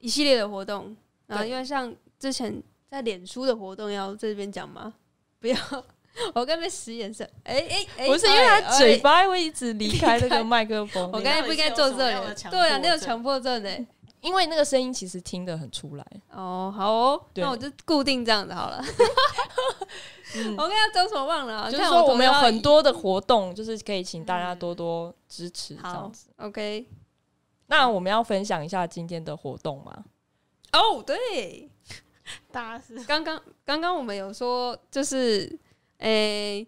[0.00, 0.96] 一系列的活动。
[1.26, 4.94] 然后因为像之前在脸书的活动，要在这边讲吗？
[5.46, 5.84] 不要，
[6.34, 13.84] 我刚才使眼色，哎哎哎，不是因为他哎嘴，巴会一直离开那个麦克风，我刚才不应该坐这里，对啊，你有强迫症的。
[14.22, 16.04] 因为那个声音其实听得很出来。
[16.32, 18.82] 哦，好哦，那我就固定这样子好了。
[20.34, 21.70] 嗯我刚刚讲什么忘了啊？
[21.70, 26.28] 就是说我们有很多的活动，就是可以请大家多多支持这样子。
[26.38, 26.88] OK。
[27.68, 30.04] 那我们要分享一下今天的活动吗？
[30.72, 31.70] 哦，对，
[32.56, 35.46] 大家是刚刚刚刚我们有说，就是
[35.98, 36.66] 诶、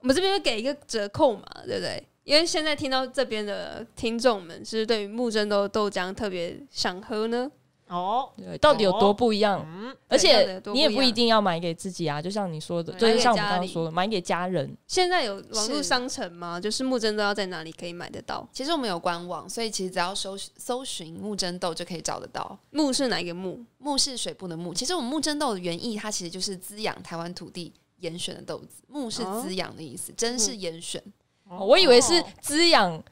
[0.00, 2.06] 我们这边会给一个折扣嘛，对不对？
[2.24, 7.50] 因为现在听到这边的听众们是对于木真豆豆浆特别想喝呢，
[7.88, 9.64] 哦，对，到底有多不一样？
[9.66, 14.76] 嗯，而且你也不一定要买给自己啊，就像你说的，就是像我们刚刚说的，买给家人。
[14.86, 16.60] 现在有网络商城吗？
[16.60, 18.46] 就是木真豆要在哪里可以买得到？
[18.52, 22.58] 其实我们有官网，所以其实只要搜搜寻木真豆就可以找得到。
[22.70, 23.64] 木是哪一个木？
[23.78, 28.82] 木是水部的木，其实我们木真豆的原意，它其实就是滋养台湾土地严选的豆子。
[28.88, 31.02] 木是哦滋养的意思，真是严选。
[31.48, 33.02] 哦我以为是滋养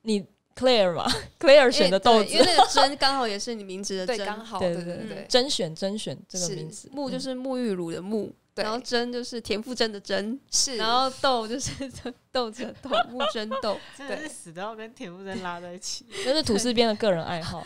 [0.00, 0.24] 你
[0.56, 10.76] Claire 嘛，Claire 选的豆子因为，那个甄刚好也是你名字的对，真，刚好，对对对甄选甄选这个名字，沐就是沐浴乳的沐，然后甄就是田馥甄的甄，是。
[10.76, 11.70] 然后豆就是
[12.30, 13.78] 豆子的豆， 木真豆。
[13.96, 16.06] 真的是死都要跟田馥甄拉在一起。
[16.24, 17.64] 那是土司边的个人爱好。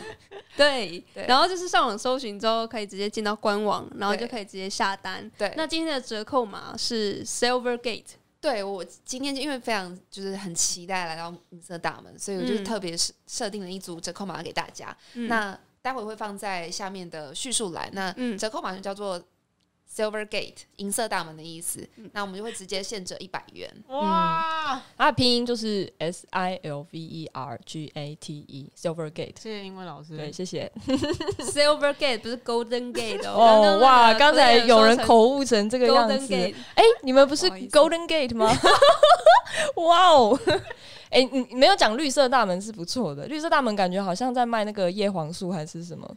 [0.56, 5.30] 对，然后就是上网搜寻之后，可以直接进到官网，然后就可以直接下单。
[5.36, 8.14] 对，那今天的折扣码是 Silver Gate，
[8.46, 14.96] 对我今天就因为非常就是很期待来到银色大门，所以我就嗯特别设设定了一组折扣码给大家。
[15.14, 17.90] 嗯那待会会放在下面的叙述栏。
[17.92, 19.20] 那嗯折扣码就叫做
[19.96, 21.88] Silver Gate 银色大门的意思。
[21.96, 23.70] 嗯那我们就会直接现折一百元。
[23.88, 29.40] 哇，它的拼音就是 S I L V E R G A T E，Silver Gate。
[29.40, 30.16] 谢谢英文老师。
[30.16, 30.70] 对，谢谢。
[31.38, 33.78] Silver Gate 不是 Golden Gate 哦。
[33.80, 36.34] 哇，刚刚才有人口误成这这个样子。
[36.74, 38.50] 哎，你们不是 Golden Gate 吗？
[39.76, 40.38] 哇哦！
[41.08, 46.16] 哎，你你没有讲绿色大门是不错的，绿色大门感觉好像在卖那个叶黄素还是什么。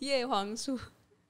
[0.00, 0.78] 叶黄素。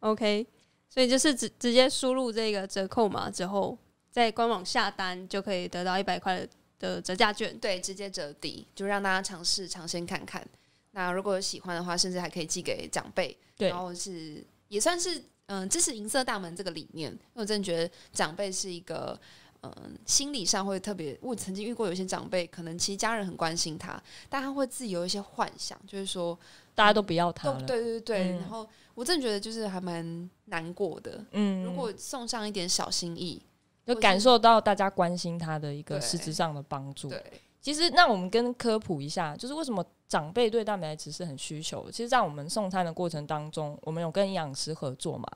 [0.00, 0.46] OK，
[0.94, 3.76] 所以就是直直接输入这个折扣码之后，
[4.12, 7.58] 在官网下单就可以得到一百块的的折价券。
[7.58, 10.46] 对，直接折抵，就让大家尝试尝鲜看看。
[10.92, 19.18] 那如果有喜欢的话，甚至还可以寄给长辈，对然后是也算是嗯支持银色大门这个理念，因为我真的觉得长辈是一个
[19.62, 26.38] 嗯心理上会特别，我曾经遇过有一些长辈，可能其实家人很关心他，但他会自己有一些幻想，就是说
[26.72, 27.62] 大家都不要它都了。
[27.66, 31.24] 对对对，嗯然后我真的觉得就是还蛮难过的。
[31.32, 33.42] 嗯，如果送上一点小心意，
[33.84, 37.08] 就感受到大家关心他的一个实质上的帮助。
[37.08, 37.22] 对，
[37.60, 41.90] 其实，那我们跟科普一下，就是为什么长辈对蛋白质是很需求。
[41.90, 45.26] 其实，在我们送餐的过程当中，我们有跟营养师合作嘛，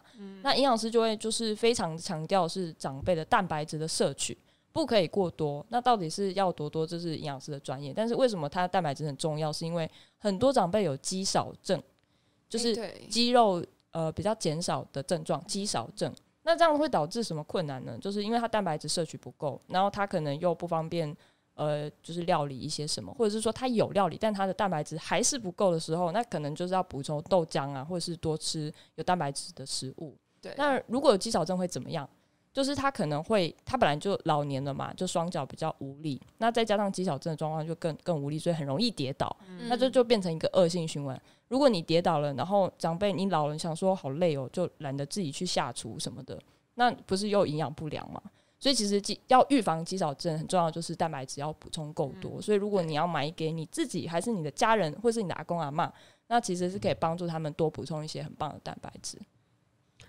[0.43, 4.37] 那营养师就会就是非常强调是长辈的蛋白质的摄取
[4.73, 5.65] 不可以过多。
[5.71, 7.93] 那到底是要多多，这是营养师的专业。
[7.93, 9.53] 但是为什么它蛋白质很重要？
[9.53, 11.83] 是因为很多长辈有肌少症，
[12.49, 12.77] 就是
[13.09, 16.13] 肌肉呃比较减少的症状，肌少症。
[16.43, 17.99] 那这样会导致什么困难呢？
[18.01, 21.15] 就是因为它蛋白质摄取不够，然后它可能又不方便
[21.55, 30.17] 呃，就是料理一些什么，或者是说它有料理，但它的蛋白质还是不够的时候，那可能就是要补充豆浆啊，或者是多吃有蛋白质的食物。
[30.41, 32.09] 对，那如果有肌少症会怎么样？
[32.51, 39.37] 就是他可能会，他本来就老年了嘛，就双脚比较无力，那再加上肌少症的状况就更更无力，所以很容易跌倒。
[39.47, 41.21] 嗯那就就变成一个恶性循环。
[41.49, 46.39] 如果你跌倒了，然后长辈你老人想说好累哦，就懒得自己去下厨什么的，
[46.75, 48.21] 那不是又营养不良吗？
[48.61, 52.43] 所以其实肌要预防肌少症很重要，就是蛋白质要补充够多。
[52.43, 55.93] 所以如果你要买给你自己，还是你的家人，或是你的阿公阿妈，
[56.27, 59.17] 那其实是可以帮助他们多补充一些很棒的蛋白质。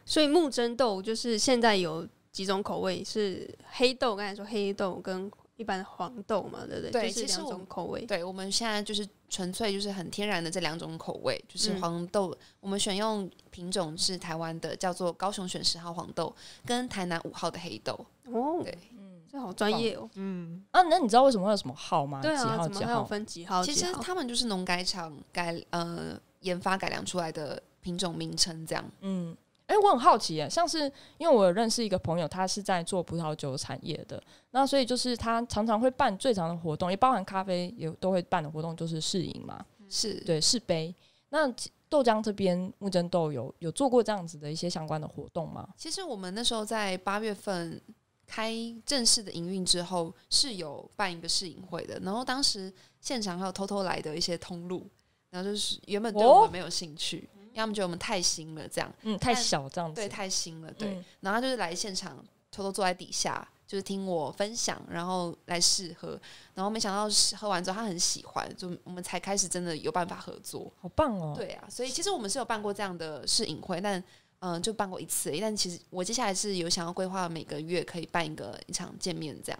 [0.04, 6.91] 所以木真豆就是现在有几种口味，是黑豆，刚才说黑豆跟一般黄豆嘛，对不对？
[6.91, 8.06] 对就是两其实我种口味。
[8.06, 16.34] 对，我们现在就是纯粹就是很天然的这两种口味，就是嗯黄豆，我们选用品种是台湾的，叫做高雄选十号黄豆，
[16.65, 17.93] 跟台南五号的黑豆。
[18.28, 20.10] 哦，对，嗯，这好专业哦。
[20.13, 22.22] 嗯，啊，那你知道为什么会有什么号吗？
[22.22, 23.04] 对啊，怎么还有号几号？
[23.04, 23.62] 分几号？
[23.62, 28.86] 其实他们就是农改厂改呃研发改良出来的品种名称，这样。
[29.02, 29.36] 嗯，
[29.69, 40.93] 哎、我很好奇耶，像是因为我有认识一个朋友，他是在做葡萄酒产业的，那所以就是他常常会办最长的活动，也包含咖啡也都会办的活动，就是试饮嘛，是，对，试杯。
[41.29, 41.47] 那
[41.88, 45.69] 豆浆这边木真豆有有做过这样子的一些相关的活动吗？
[45.77, 47.79] 其实我们那时候在八月份
[48.25, 48.51] 开
[48.84, 54.88] 正式的营运之后，是有办一个试饮会的，然后当时现场还有偷偷来的一些通路，
[55.29, 60.89] 然后就是原本对我哦们没有兴趣，因为他们觉得我们太新了，这样嗯，太小这样子，对，太新了，对。
[60.89, 62.17] 嗯然后他就是来现场
[62.51, 66.19] 偷偷坐在底下，就是听我分享，然后来试喝，
[66.53, 70.71] 然后没想到试喝完之后他很喜欢，就我们才开始真的有办法合作。
[70.79, 71.33] 好棒哦。
[71.35, 73.99] 对啊，所以其实我们是有办过这样的试饮会，但
[74.39, 75.31] 嗯、呃就办过一次。
[75.41, 79.59] 但其实我接下来是有想要规划每个月可以办一个一场见面，这样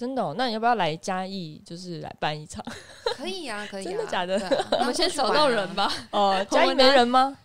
[0.00, 2.64] 真的、哦，那你要不要来嘉义，就是来办一场？
[3.14, 5.74] 可以呀、 可以啊、真的假的啊 我们先找到人。
[5.74, 5.92] 吧。
[6.10, 7.36] 哦， 嘉义没人吗？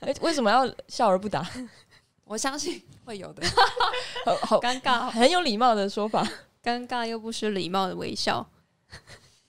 [0.00, 1.46] 哎、为什么要笑而不答？
[2.24, 3.42] 我相信会有的。
[4.24, 6.26] 好好尴尬，很有礼貌的说法。
[6.64, 8.44] 尴尬又不失礼貌的微笑。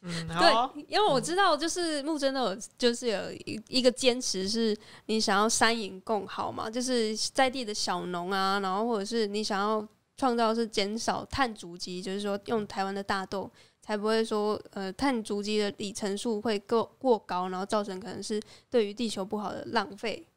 [0.02, 13.50] 嗯，对，因为我知道，就是木真的有，就是有一一个坚持，是你想要三赢共好嘛，就是在地的小农啊，然后或者是你想要创造是减少碳足迹，就是说用台湾的大豆，
[13.82, 20.28] 才不会说呃碳足迹的里程数会过过高，然后造成可能是对于地球不好的浪费。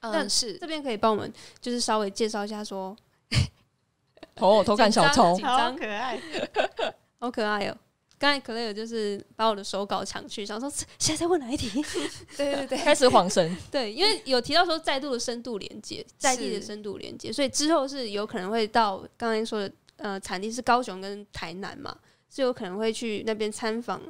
[0.00, 2.96] 那嗯，是这边可以帮我们就是稍微介绍一下说，
[4.40, 6.20] 哦偷看小偷紧，张好可爱。
[7.20, 7.76] 好可爱哦、
[8.18, 11.70] 刚才 Clare 就是把我的手稿抢去，想说现在在问哪一题？
[12.36, 13.56] 对对对， 开始晃神。
[13.70, 21.96] 对，因为有提到说再度的深度连接，在地的深度连接，所以之后是有可能会到刚才说的呃产地是高雄跟台南嘛，
[22.28, 24.02] 是有可能会去那边参访，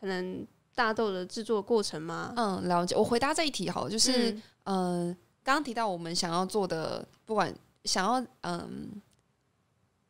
[0.00, 2.32] 可能大豆的制作过程吗？
[2.36, 2.94] 嗯，了解。
[2.94, 7.52] 我回答这一题好了，就是嗯嗯，刚刚提到我们想要做的，不管
[7.84, 8.90] 想要嗯，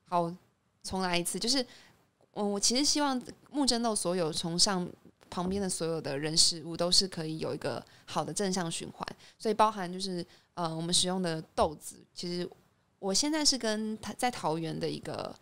[0.08, 0.30] 好，
[0.82, 1.64] 重来一次，就是
[2.36, 3.20] 嗯，我其实希望
[3.50, 4.88] 木真豆所有从上
[5.28, 9.06] 旁边的所有的人事物都是可以有一个好的正向循环，
[9.38, 12.48] 所以包含就是呃，我们使用的豆子，其实
[12.98, 15.34] 我现在是跟在桃园的一个。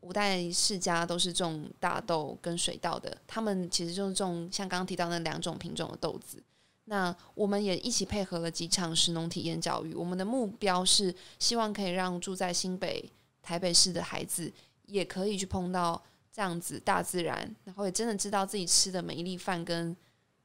[0.00, 6.40] 五代世家都是种大豆跟水稻的，他们其实就是种像刚刚提到那两种品种的豆子。
[6.84, 13.10] 那我们也一起配合了几场食农体验教育，我们的目标是希望可以让住在新北、
[13.42, 14.50] 台北市的孩子
[14.86, 16.00] 也可以去碰到
[16.38, 19.96] 这样子大自然，然后也真的知道自己吃的每一粒饭跟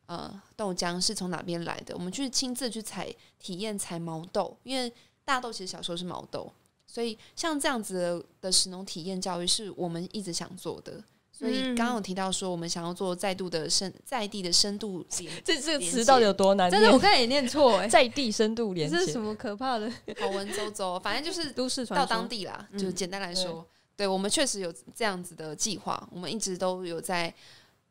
[0.08, 1.93] 呃豆浆是从哪边来的。
[1.93, 4.91] 我们去亲自去采体验采毛豆，因为
[5.23, 6.51] 大豆其实小时候是毛豆，
[6.88, 10.99] 所以像这样子的的食农体验教育是我们一直想做的。
[11.32, 16.97] 所以嗯刚刚有提到说，我们想要做再度的深在地的深度连 这这个词到底有多难真的，我？
[16.97, 19.88] 刚才也念错哎、在地深度连接这是什，么可怕的
[20.19, 22.03] 好文绉绉，反正就是都市传说？
[22.03, 23.63] 到当地啦，嗯就是简单来说，
[23.95, 27.34] 对我们确实有这样子的计划，我们一直都有在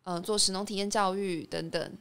[0.03, 1.99] 呃做食农体验教育等等。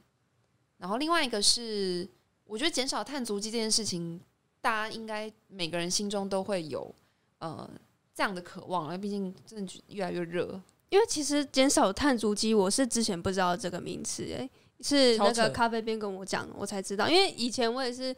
[0.78, 2.08] 然后另外一个是，
[2.46, 4.20] 我觉得减少碳足迹这件事情，
[4.60, 6.94] 大家应该每个人心中都会有
[7.40, 7.70] 呃
[8.16, 10.60] 这样的渴望，因为毕竟真的越来越热。
[10.90, 14.50] 因为其实减少碳足迹，我是之前不知道这个名词，哎，
[14.82, 17.08] 是那个咖啡边跟我讲，我才知道。
[17.08, 18.14] 因为以前我也是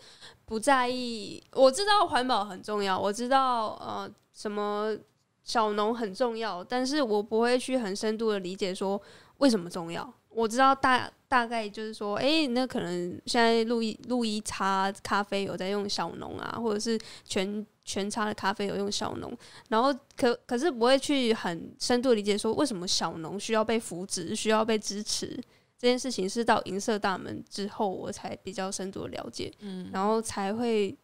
[0.46, 4.98] 不在意，我知道环保很重要，我知道呃什么
[5.44, 9.02] 小农很重要，但是我不会去很深度的理解说
[9.38, 10.12] 为什么重要。
[10.30, 19.32] 我知道大大概就是说，诶，那可能现在路易路易茶咖啡有在用小农啊，或者是全全茶的咖啡有用小农，
[19.70, 25.40] 然后可可是不会去很深度理解说为什么小农需要被扶植，需要被支持。
[25.78, 30.98] 这件事情，是到银色大门之后我才比较深度的了解，嗯，然后才会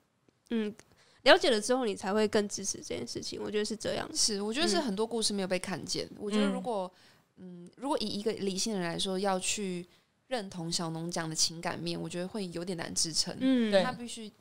[0.52, 0.74] 嗯
[1.24, 3.42] 了解了之后，你才会更支持这件事情。
[3.42, 4.10] 我觉得是这样。
[4.16, 6.10] 是，我觉得是嗯很多故事没有被看见。
[6.18, 6.90] 我觉得如果
[7.38, 9.86] 嗯如果以一个理性人来说，要去
[10.28, 13.36] 认同小农讲的情感面，我觉得会有点难支撑。
[13.40, 14.32] 嗯，他必须，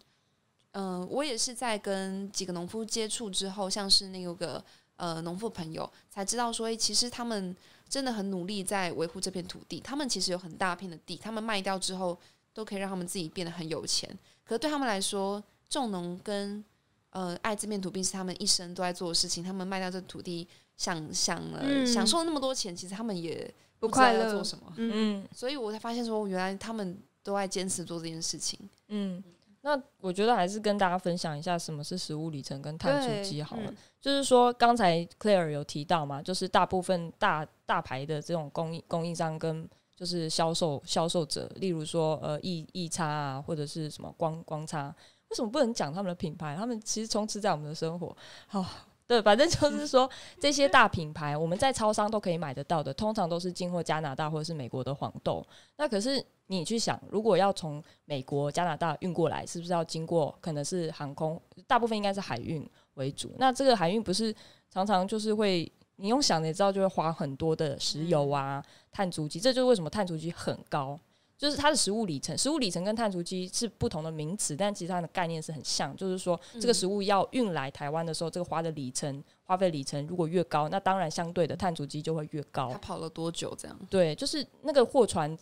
[0.73, 4.63] 嗯、我也是在跟几个农夫接触之后，像是那个
[4.97, 7.57] 呃农夫朋友，才知道说，诶，其实他们
[7.89, 9.81] 真的很努力在维护这片土地。
[9.81, 12.17] 他们其实有很大片的地，他们卖掉之后，
[12.53, 14.09] 都可以让他们自己变得很有钱。
[14.45, 16.65] 可是对他们来说，种农跟
[17.11, 19.43] 呃爱这片土地是他们一生都在做的事情。
[19.43, 20.47] 他们卖掉这土地，
[20.77, 24.73] 想想了、嗯享受那么多钱，其实他们也不快乐做什么。
[24.77, 28.59] 嗯，嗯所以我才发现说，原来他们都在坚持做这件事情。
[28.89, 29.23] 嗯。
[29.61, 33.65] 那我觉得还是跟大家分享一下什么是食物里程跟碳足对迹好了。
[33.67, 44.95] 嗯就是说，刚才 Claire 有提到嘛，就是大部分大大牌的这种供应供应商跟就是销售销售者，例如说呃异异差啊，或者是什么光光差，
[45.31, 46.57] 为什么不能讲他们的品牌？
[46.57, 48.17] 他们其实充斥在我们的生活。
[48.47, 48.65] 好、
[49.07, 50.09] 对，反正就是说
[50.41, 55.47] 这些大品牌，我们在超商都可以买得到的，通常都是进货加拿大或者是美国的黄豆。
[55.77, 61.41] 那可是你去想，如果要从美国、加拿大运过来，是不是要经过可能是航空？
[61.67, 63.31] 大部分应该是海运为主。
[63.39, 64.35] 那这个海运不是
[64.71, 69.39] 常常就是会，你用想的也知道，就会花很多的石油啊、碳足迹。
[69.39, 70.99] 这就是为什么碳足迹很高，
[71.39, 72.37] 就是它的食物里程。
[72.37, 82.79] 食物里程跟碳足迹是不同的名词，但其实它的概念是很像，就是说这个食物要运来台湾的时候，这个花的里程、花费里程如果越高，那当然相对的碳足迹就会越高它。
[82.79, 83.55] 跑了多久？
[83.57, 83.79] 这样？
[83.89, 85.39] 对，就是那个货船、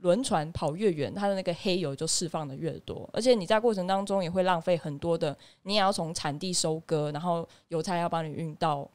[0.00, 8.86] 轮船跑越远，它的那个黑油就释放的越多，而且你在过程当中也会浪费很多的，你也要从产地收割，然后邮差要帮你运到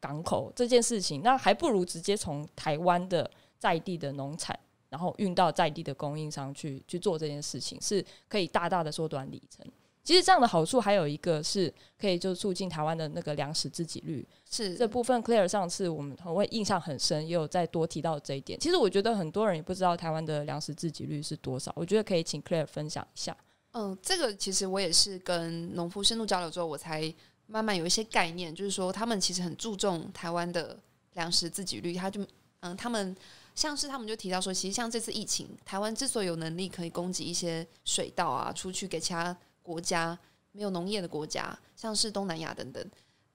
[0.00, 4.58] 港口这件事情，那还不如直接从台湾的在地的农产，
[4.94, 9.66] 然后运到在地的供应商去去做这件事情，是可以大大的缩短里程。
[10.04, 18.60] 其实这样的好处还有一个是可以就促进台湾的那个粮食自给率，是这部分 Claire 上次我们很会印象很深，也有再多提到这一点。
[18.60, 23.36] 其实我觉得很多人也不知道台湾的粮食自给率是多少，我觉得可以请 Claire 分享一下。
[23.72, 27.12] 嗯，这个其实我也是跟农夫深度交流之后，我才
[27.48, 30.78] 慢慢有一些概念，就是说他们其实很注重台湾的
[31.14, 32.24] 粮食自给率，他就
[32.60, 33.16] 嗯，他们
[33.54, 40.18] 像是他们就提到说，其实像这次疫情，台湾之所以有能力可以供给一些水稻啊出去给其他国家
[40.52, 42.84] 没有农业的国家，像是东南亚等等，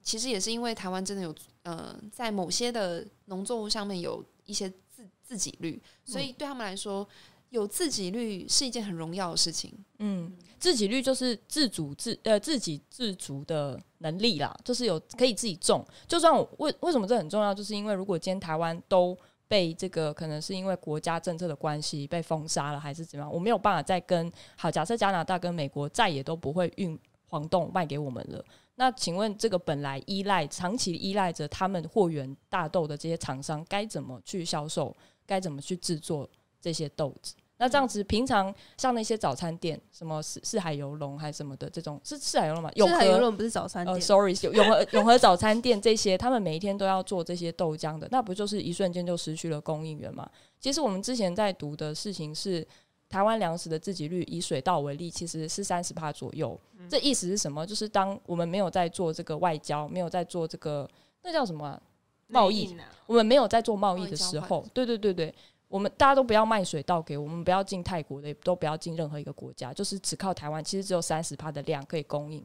[0.02, 7.08] 其实也是因为台湾真的有呃在某些的农作物上面有一些自自给率，所以对他们来说。
[7.50, 15.84] 有自给率是一件很荣耀的事情，嗯，自给率就是自主自呃自给自足的能力啦，就是有可以自己种。
[16.06, 19.18] 就算我为为什么这很重要，就是因为如果今天台湾都
[19.50, 26.96] 被这个可能是因为国家政策的关系被封杀了，还是怎么样，我没有办法再跟好假设加拿大跟美国再也都不会运
[27.28, 28.44] 黄豆卖给我们了。
[28.76, 34.96] 那请问这个本来依赖长期依赖着他们货源大豆的这些厂商，该怎么去销售？
[35.26, 36.30] 该怎么去制作
[36.60, 37.34] 这些豆子？
[37.60, 42.70] 那这样子，平常像那些早餐店，什么四四海游龙还是什么的，这种是四海游龙吗？
[42.76, 50.26] 永是海游龙不是早餐呃店，，sorry，有永和 永和早餐店这些，他们每一天都要做这些豆浆的，那不就是一瞬间就失去了供应源吗？
[50.58, 52.66] 其实我们之前在读的事情是，
[53.10, 56.58] 台湾粮食的自给率以水稻为例，其实是三十帕左右。
[56.88, 57.66] 这意思是什么？
[57.66, 60.88] 就是当我们没有在做这个外交，没有在做这个
[61.22, 61.80] 那叫什么啊、
[62.28, 65.34] 贸易啊我们没有在做贸易的时候，对对对对，
[65.70, 72.44] 我们大家都不要卖水稻给我们，不要进泰国的，也都不要进任何一个国家，就是只靠台湾，其实只有三十帕的量可以供应，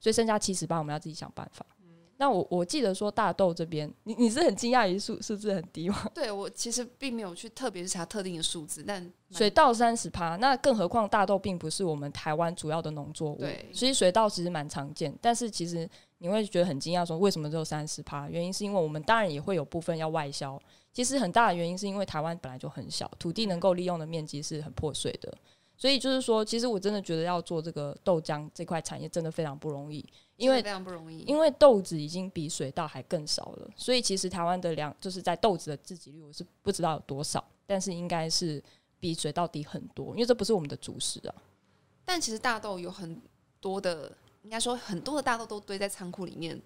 [0.00, 1.64] 所以剩下七十八我们要自己想办法。
[2.18, 6.08] 那我我记得说大豆这边，你你是很惊讶于数数字很低吗？
[6.14, 15.14] 对我其实并没有去特别去查特定的数字，但水稻三十趴，那更何况大豆并不是我们台湾主要的农作物，对所以水稻其实蛮常见。
[15.20, 15.86] 但是其实
[16.18, 18.28] 你会觉得很惊讶，说为什么只有三十趴？
[18.28, 20.60] 原因是因为我们当然也会有部分要外销，
[20.92, 25.32] 其实很大的原因是因为台湾本来就很小，土地能够利用的面积是很破碎的。
[25.78, 30.02] 所以就是说，其实我真的觉得要做这个豆浆这块产业真的非常不容易，
[30.38, 31.18] 因为非常不容易。
[31.24, 38.62] 因为豆子已经比水稻还更少了，所以其实台湾的粮就是在豆子的自给率我是不知道有多少，但是应该是
[38.98, 41.34] 比水稻低很多，因为这不是我们的主食啊。
[42.06, 43.20] 但其实大豆有很
[43.60, 44.10] 多的，
[44.46, 46.56] 应该说很多的大豆都堆在仓库里面，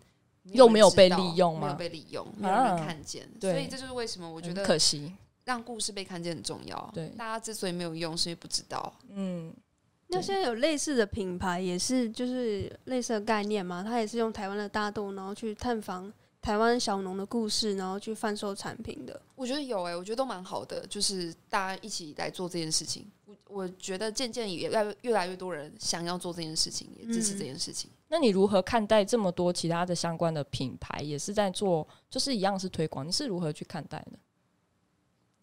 [0.53, 3.27] 又没有被利用吗没有被利用，没有人啊看见。
[3.41, 5.11] 对所以这就是为什么我觉得可惜，
[5.45, 6.91] 让故事被看见很重要。
[6.93, 8.93] 对大家之所以没有用，是因为不知道。
[9.09, 9.51] 嗯，
[10.09, 13.83] 那现在有类似的品牌，也是就是类似的概念嘛？
[13.83, 16.13] 它也是用台湾的大豆，然后去探访
[16.43, 19.21] 台湾小农的故事，然后去贩售产品的。
[19.35, 23.07] 我觉得有诶、我觉得都蛮好的，就是大家一起来做这件事情。
[23.27, 27.91] 我我觉得渐渐也越来越越来越多人想要做这件事情，也支持嗯这件事情。
[28.09, 34.19] 那你如何看待这么多其他的相关的品牌也是在做，就是一样是推广，你是如何去看待的？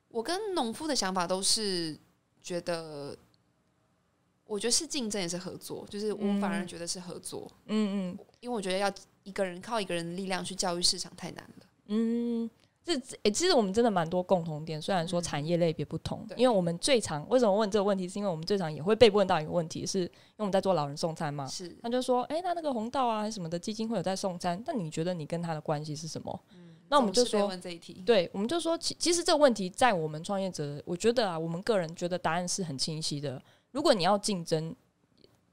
[0.10, 1.98] 我跟农夫的想法都是
[2.42, 3.16] 觉得，
[4.48, 6.68] 我觉得是竞争也是合作，就是我反而嗯。
[6.68, 8.18] 觉得是合作，嗯嗯。
[8.40, 8.92] 因为我觉得要
[9.24, 11.66] 一个人靠一个人的力量去教育市场太难了。
[11.88, 12.50] 嗯，
[12.84, 12.94] 这
[13.24, 16.38] 诶、其实我们真的蛮多共同点，虽然说产业类别不同，对。
[16.38, 26.40] 因为我们最常为什么问这个问题，是因为我们最常也会被问到一个问题，是因为我们在做老人送餐嘛，是，他就说，诶，那那个红道啊什么的基金会有在送餐，那你觉得你跟他的关系是什么？
[26.90, 33.42] 那我们就说，问这一题，对，我们就说，其其实这个问题在我们创业者，我觉得啊，我们个人觉得答案是很清晰的。
[33.72, 34.76] 如果你要竞争，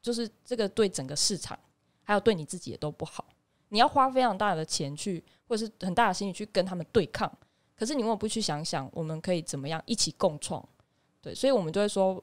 [0.00, 1.58] 就是这个对整个市场，
[2.02, 3.24] 还有对你自己也都不好。
[3.68, 7.30] 你要花非常大的钱去，或者是很大的心力去跟他们对抗。
[7.76, 10.64] 可是你为什么不去想想，我们可以怎么样一起共创？
[11.20, 12.22] 对，所以我们就会说，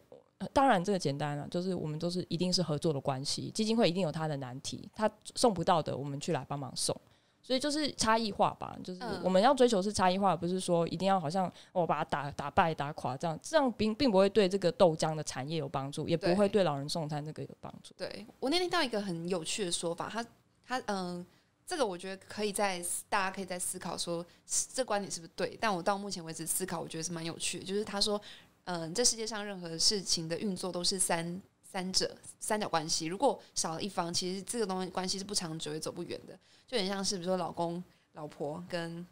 [0.54, 6.96] 当然这个简单了、就是我们都是一定是合作的关系，基金会一定有它的难题，他送不到的，我们去来帮忙送。
[7.44, 17.94] 所以就是差异化吧，就是嗯我们要追求是差异化，不是说一定要好像我把它打打败打垮这样，这样并并不会对这个豆浆的产业有帮助，也不会对老人送餐这个有帮助。
[17.98, 20.26] 对我那天听到一个很有趣的说法，他
[20.66, 21.26] 他嗯、
[21.66, 24.26] 这个我觉得可以在大家可以在思考说
[24.74, 27.66] 这观点是不是对，但我到目前为止思考，我觉得是蛮有趣的。
[27.66, 28.22] 就是他说，
[28.66, 39.08] 嗯、这世界上任何事情的运作都是三三者三角关系，如果少了一方，其实这个东西关系是不长久也走不远的，就很像是比如说老公、老婆跟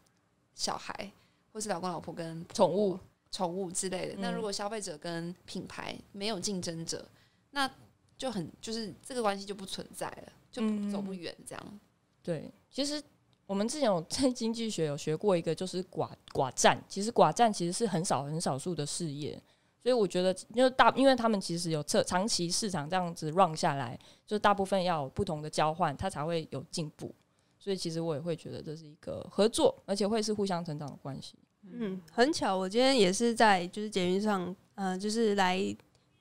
[0.54, 1.10] 小孩，
[1.54, 2.98] 或是老公、老婆跟宠物、
[3.30, 4.16] 宠物之类的。
[4.18, 7.08] 那嗯如果消费者跟品牌没有竞争者，
[7.52, 7.70] 那
[8.18, 11.80] 就很就是这个关系就不存在了，就嗯走不远这样。
[12.22, 13.02] 对，其实
[13.46, 16.78] 我们之前有在 经济学有学过一个，就是寡寡占。
[16.86, 19.42] 其实寡占其实是很少很少数的事业，
[19.82, 27.14] 所以我觉得，因为大，因为他们其实有测长期市场这样子 run 下来，就大部分要有不同的交换，它才会有进步。
[27.58, 31.34] 所以其实我也会觉得这是一个合作，而且会是互相成长的关系。
[31.70, 35.58] 嗯，很巧，我今天也是在就是捷运上，呃，就是来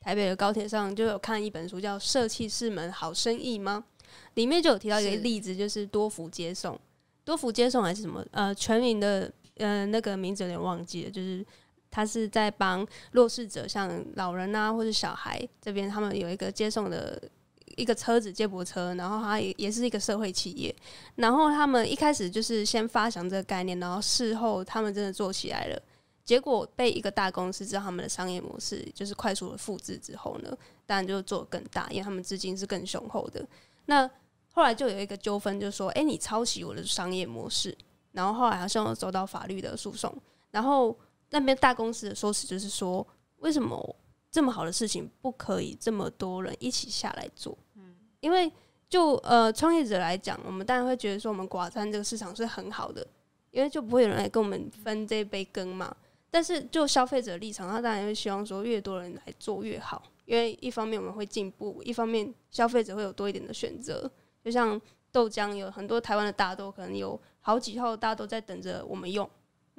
[0.01, 3.85] 台北的高铁上，就有看一本书叫《社气士们好生意》吗？
[4.33, 6.77] 里面就有提到一个例子，就是多福接送，
[7.23, 8.25] 多福接送还是什么？
[8.31, 11.45] 呃，全名的呃那个名字有点忘记了，就是
[11.91, 17.21] 他是在帮弱势者，像老人啊或者小孩这边，他们有一个接送的
[17.75, 20.75] 一个车子接驳车，然后他也也是一个社会企业，
[21.15, 25.81] 然后他们一开始就是先发想这个概念，然后事后他们真的做起来了。
[26.23, 33.43] 结果被一个大公司知道他们的商业模式，就是快速的复制之后呢，当然就做更大，因为他们资金是更雄厚的。
[33.87, 34.07] 那
[34.51, 37.75] 后来就有一个纠纷，就说：“哎、你抄袭我的商业模式。”
[38.11, 40.13] 然后后来好像有走到法律的诉讼，
[40.51, 40.95] 然后
[41.29, 43.05] 那边大公司的说辞就是说，
[43.37, 43.95] 为什么
[44.31, 47.57] 这么好的事情不可以这么多人一起下来做？
[48.19, 48.51] 因为
[48.89, 53.07] 就呃创业者来讲，我们当然会觉得说我们寡占这个市场是很好的，
[53.51, 55.95] 因为就不会有人来跟我们分这杯羹嘛。
[56.31, 64.09] 但是就消费者立场，他当然会希望说越多人来做越好，因为一方面我们会进步，一方面消费者会有多一点的选择。
[64.43, 64.79] 就像
[65.11, 69.27] 豆浆有很多台湾的大豆，可能有好几套大豆在等着我们用。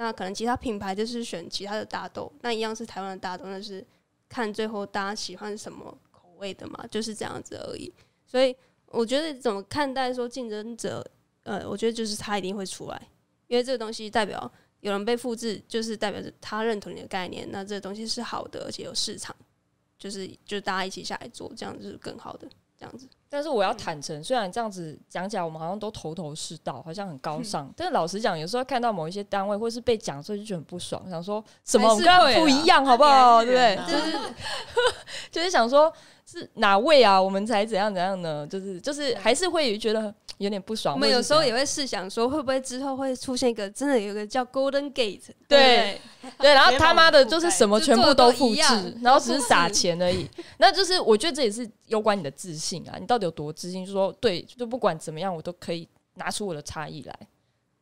[0.01, 3.87] 那可能其他品牌就是选其他的大豆，那一样是台湾的大豆，那是
[4.31, 7.93] 看最后大家喜欢什么口味的嘛，就是这样子而已。
[8.25, 11.07] 所以我觉得怎么看待说竞争者，
[11.43, 13.09] 呃，我觉得就是他一定会出来，
[13.47, 19.37] 因为这个东西代表有人被复制，就是代表着他认同你的概念，那这个东西是好的，而且有市场，
[19.99, 23.07] 就是就大家一起下来做，这样就是更好的这样子。
[23.33, 33.45] 但是我要坦诚，虽然这样子讲起来，我们好像都头头是道，好像很高尚，但是老实讲，有时候看到某一些单位或是被讲的时候，就觉得很不爽，想说什么我们跟他不一样，好不好？
[33.45, 33.77] 对不对？
[33.77, 34.19] 啊就是
[35.31, 35.93] 就是想说，
[36.31, 37.21] 是哪位啊？
[37.21, 38.47] 我们才怎样怎样呢？
[38.47, 40.95] 就是就是还是会觉得有点不爽。
[40.95, 50.29] 我们有时候也会试想说，会不会之后会出现一个真的有一个叫 Golden Gate，对不对，然后他妈的就是什么全部都复制，然后只是撒钱而已。
[50.59, 53.85] 那就是我觉得这也是攸关你的自信啊，你到底有多自信？
[53.85, 57.19] 就说对，就不管怎么样，我都可以拿出我的差异来。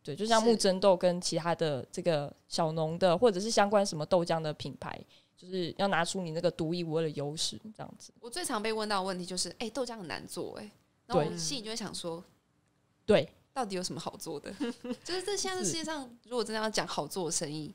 [0.03, 4.99] 对，就像木真豆跟其他的这个小农的，或者是相关什么豆浆的品牌，
[5.39, 8.12] 就是要拿出你那个独一无二的优势，这样子。
[8.18, 10.68] 我最常被问到的问题就是，哎、豆浆很难做、哎，
[11.07, 12.22] 然后对我心里就会想说，
[13.07, 14.53] 对，到底有什么好做的？
[15.05, 17.72] 就是这现在这世界上，如果真的要讲好做的生意，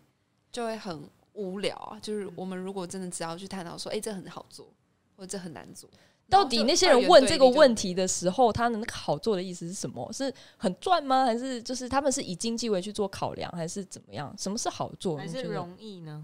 [0.51, 1.97] 就会很无聊啊。
[2.01, 4.67] 就是我们如果真的只要去探讨说，哎、这很好做，
[5.15, 5.89] 或者这很难做，
[6.29, 10.11] 到底那些人问这个问题的时候，他的那个好做的意思是什么？
[10.11, 11.23] 是很赚吗？
[11.23, 14.35] 还是就是他们是以经济为去做考量，还是怎么样？
[14.37, 15.15] 什么是好做？
[15.15, 16.23] 还你觉得是容易呢？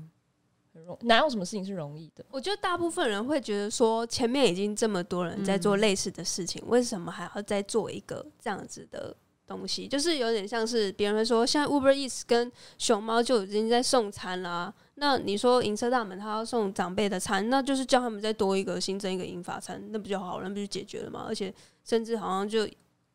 [0.80, 2.24] 很容哪有什么事情是容易的？
[2.32, 9.16] 我觉得大部分人会觉得说，前面已经这么多人在做类似的事情，为什么还要再做一个这样子的
[9.46, 14.74] 东西，就是有点像是别人会说，现在 Uber Eats 跟熊猫就已经在送餐啦。
[14.96, 21.26] 那你说银车大门他要送长辈的餐，那就是叫他们再多一个新增一个银发餐，那不就好了，那不就解决了吗？
[21.28, 21.54] 而且
[21.84, 22.68] 甚至好像就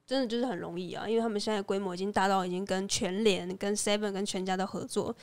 [0.06, 5.14] 真的就是很容易啊，因为他们现在规模已经大到已经跟全联、跟 Seven、跟全家都合作，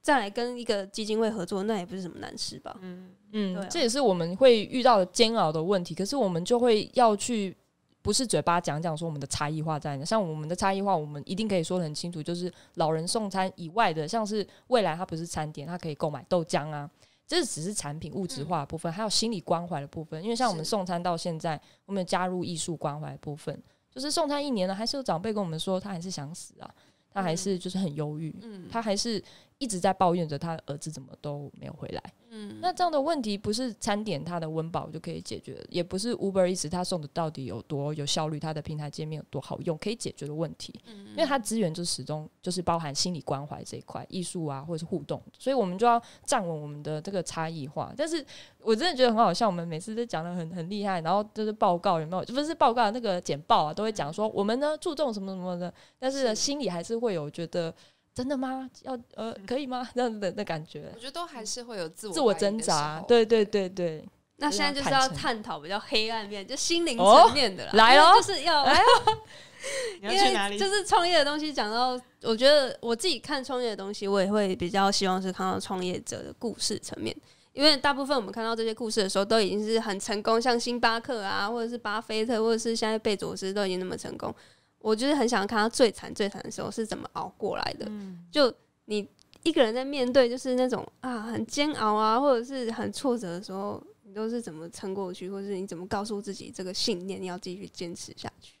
[0.00, 2.76] 再来跟一个基金会合作，那也不是什么难事吧？
[2.80, 5.94] 嗯嗯啊这也是我们会遇到的煎熬的问题。
[5.94, 7.54] 可是我们就会要去，
[8.00, 16.90] 不是嘴巴讲讲说我们的差异化在哪，像我们的差异化，我们一定可以说得很清楚，就是老人送餐以外的，像是未来它不是餐点，它可以购买豆浆啊。
[17.26, 20.22] 这只是产品物质化的部分，还有心理关怀的部分。
[20.22, 26.74] 因为像我们送餐到现在，我们有加入艺术关怀的部分，就是送餐一年了，还是有长辈跟我们说，他还是想死啊，
[27.12, 29.22] 他还是就是很忧郁，嗯他还是
[29.58, 32.02] 一直在抱怨着他的儿子怎么都没有回来。
[32.30, 40.78] 嗯，那这样的问题不是餐点它的温饱就可以解决，也不是 Uber 一直他送的到底有多有效率，它的平台界面有多好用可以解决的问题。
[40.86, 47.92] 嗯因为它资源就始终就是包含心理关怀这一块，艺术啊或者是互动，所以我们就要站稳我们的这个差异化。
[47.96, 48.24] 但是
[48.60, 57.74] 我真的觉得很好笑，我们每次都讲的很很厉害，然后就是报告有没有，不是报告那个简报啊，都会讲说我们呢注重什么什么的，但是心里还是会有觉得
[58.18, 58.68] 真的吗？
[58.82, 59.88] 要呃可以吗？
[59.94, 64.04] 这样的的感觉我，觉得都还是会有自我自我挣扎，对对对对。
[64.38, 67.70] 那现在就是要探讨比较黑暗面，就心灵层面的啦。
[67.74, 68.64] 来喽就是要
[70.02, 70.54] 你要因去哪里？
[70.54, 77.16] 为就是创业的东西，讲到我觉得我自己看创业的东西，我也会比较希望是看到创业者的故事层面。
[77.52, 84.34] 因为大部分我们看到这些故事的时候，都已经是很成功，像星巴克啊，或者是巴菲特，或者是现在贝佐斯都已经那么成功。
[84.80, 87.90] 我就是很想看他最惨最惨的时候是怎么熬过来的。
[88.30, 88.52] 就
[88.86, 89.06] 你
[89.42, 98.54] 一个人在面对就是那种啊很煎熬啊，或者是很挫折的时候，你都是怎么撑过去，或者是你怎么告诉自己这个信念，你要继续坚持下去。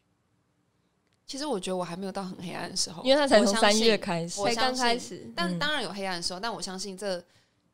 [1.26, 7.22] 其实我觉得我还没有到很黑暗的时候，因为他才从三月开始才刚开始，嗯但当然有黑暗的时候，但我相信这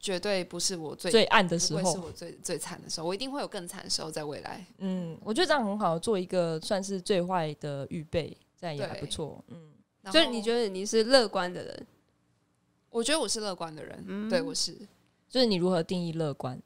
[0.05, 4.63] 绝对不是我最最暗的时候是候，我最最惨的时候，我一定会有更惨的时候在未来。
[4.77, 9.73] 嗯，我觉得这样很好，做一个算是最坏的预备，这样也还不错，嗯，
[10.13, 10.43] 所以你？
[10.43, 11.87] 觉得你是乐观的人？
[12.91, 14.77] 我觉得我是乐观的人，嗯对我是，
[15.27, 16.61] 就是你如何定义乐观？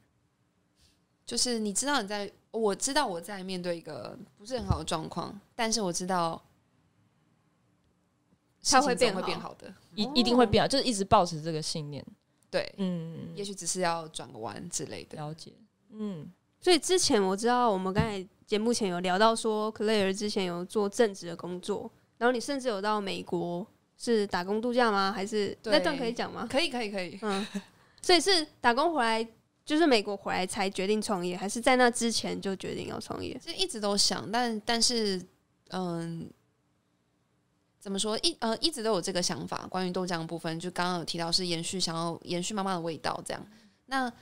[1.25, 6.43] 就是你知道你在，我知道我在面对一个不是很好的状况，但是我知道
[8.65, 9.75] 它会变会变好变好的。
[9.95, 12.05] 一一定会变好，就是一直保持这个信念，
[12.51, 15.17] 对，嗯，也许只是要转个弯之类的。
[15.17, 15.53] 了解，
[15.91, 16.31] 嗯，
[16.61, 25.13] 所以之前我知道我们刚才节目前有聊到说，Claire 之前有做正职的工作，然后你甚至有到美国是打工度假吗？
[25.13, 26.49] 还是那段可以讲吗？
[26.51, 27.19] 可以，可以，可以。
[27.23, 27.47] 嗯，
[28.01, 29.27] 所以是打工回来，
[29.65, 33.39] 就是美国回来才决定创业，还是在那之前就决定要创业？
[33.45, 35.21] 就一直都想，但但是，
[35.71, 36.31] 嗯，
[37.81, 38.19] 怎么说？
[38.19, 39.67] 一呃，一直都有这个想法。
[39.69, 43.47] 关于豆浆的部分，就刚刚有提到是延续，想要延续妈妈的味道这样。
[43.87, 44.13] 那，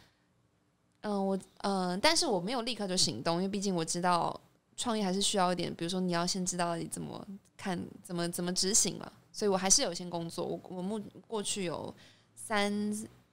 [1.00, 4.38] 嗯、我呃，但是我没有立刻就行动，因为毕竟我知道
[4.76, 7.26] 创业还是需要一点，比如说你要先知道你怎么
[7.56, 9.10] 看，怎么怎么执行嘛。
[9.32, 10.44] 所以我还是有些工作。
[10.44, 11.94] 我我目过去有
[12.34, 12.72] 三，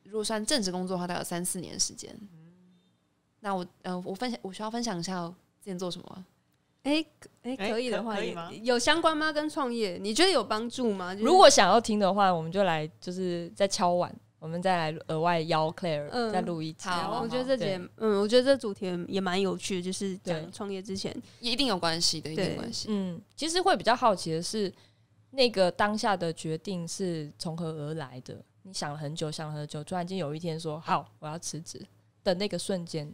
[0.03, 2.17] 如果算正职工作的话，大概有三四年时间。
[3.41, 5.29] 那我呃，我分享，我需要分享一下我
[5.61, 6.25] 之前做什么吗？
[6.83, 7.05] 哎、
[7.43, 9.31] 哎、哎可以的话也可可以吗有相关吗？
[9.31, 11.13] 跟创业，你觉得有帮助吗？
[11.13, 22.87] 就是如果想要听的话，我们就来就是再敲碗，我们再来额外邀 Claire 嗯再录一期，好我觉得这对节，嗯，我觉得这主题也蛮有趣的，就是讲创业之前，一定有关系的，一定有关系。
[22.89, 24.71] 嗯，其实会比较好奇的是，
[25.31, 28.43] 那个当下的决定是从何而来的？
[28.63, 31.81] 你想了很久，想了很久，突然间有一天说好，我要辞职
[32.23, 33.13] 的那个瞬间，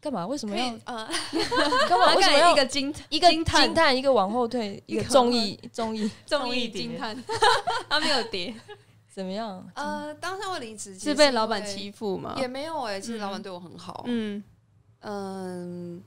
[0.00, 0.26] 干嘛？
[0.26, 0.66] 为什么要？
[0.84, 1.08] 呃，
[1.88, 2.14] 干嘛？
[2.14, 7.24] 为什么要一个惊一个惊叹，一个往后退， 一个一个综艺综艺 综艺艺碟惊叹，
[7.88, 8.54] 他没有跌，
[9.12, 9.68] 怎么样？
[9.74, 12.36] 呃，当下我离职是被老板，欺负吗？
[12.38, 14.04] 也没有哎、其实老板对我很好。
[14.06, 14.42] 嗯，
[15.00, 16.02] 嗯，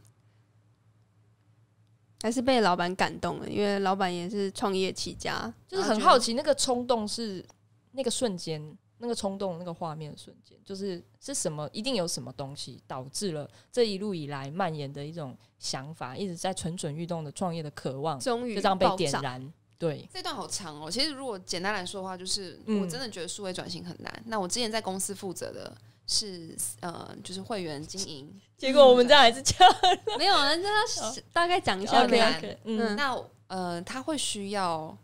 [2.22, 7.46] 还是被老板感动了，因为老板也是创业起家，就是很好奇，那个冲动是
[7.92, 8.62] 那个瞬间，
[9.02, 11.68] 那个冲动，那个画面的瞬间，就是是什么？
[11.74, 18.88] 一定有什么东西导致了这一路以来蔓延的一种想法，一直在蠢蠢欲动的创业的渴望，终于就这样被。
[18.95, 19.54] 点燃。
[19.80, 20.91] 对，这段好长哦。
[20.91, 24.24] 其实如果简单来说的话，就是嗯我真的觉得数位转型很难。
[24.28, 25.76] 那我之前在公司负责的
[26.06, 28.32] 是呃，就是会员经营。
[28.56, 29.76] 结果我们这样还是这样。
[30.20, 32.60] 没有啊，那他大概讲一下呗。
[32.66, 34.95] 嗯那呃，他会需要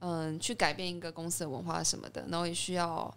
[0.00, 3.12] 嗯、去改变一个公司的文化什么的，然后也需要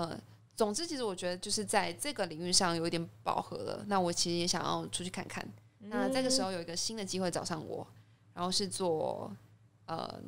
[0.00, 0.20] 呃。
[0.56, 3.84] 总之，其实我觉得就是在这个领域上有一点饱和了。
[3.88, 5.46] 那我其实也想要出去看看。
[5.80, 7.86] 那这个时候有一个新的机会找上我，
[8.32, 9.30] 然后是做
[9.84, 10.18] 呃，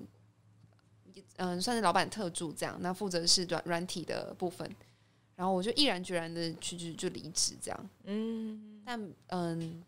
[1.36, 4.70] 嗯、算是老板特助这样，那负责是软软体的部分。
[5.34, 7.90] 然后我就毅然决然的去就就离职这样。
[8.04, 9.82] 嗯，但嗯，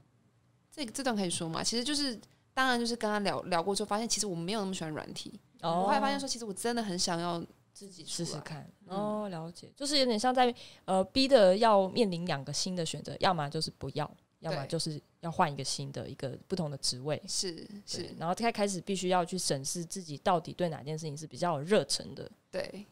[0.75, 1.63] 这个这段可以说嘛？
[1.63, 2.19] 其实就是
[2.55, 5.39] 当然就是跟他聊聊过之后，发现其实我没有那么喜欢软体。
[5.61, 8.05] 哦我后来发现说，其实我真的很想要自己。
[8.05, 8.71] 试试看。
[8.87, 10.55] 嗯哦，了解，就是有点像在
[10.85, 14.11] 呃逼的要面临两个新的选择，要么就是不要，
[14.41, 17.23] 要么就是要换一个新的一个不同的职位。
[17.29, 22.29] 是是，然后开开始必须要去审视自己到底对哪件事情是比较有热忱的。
[22.51, 22.85] 对，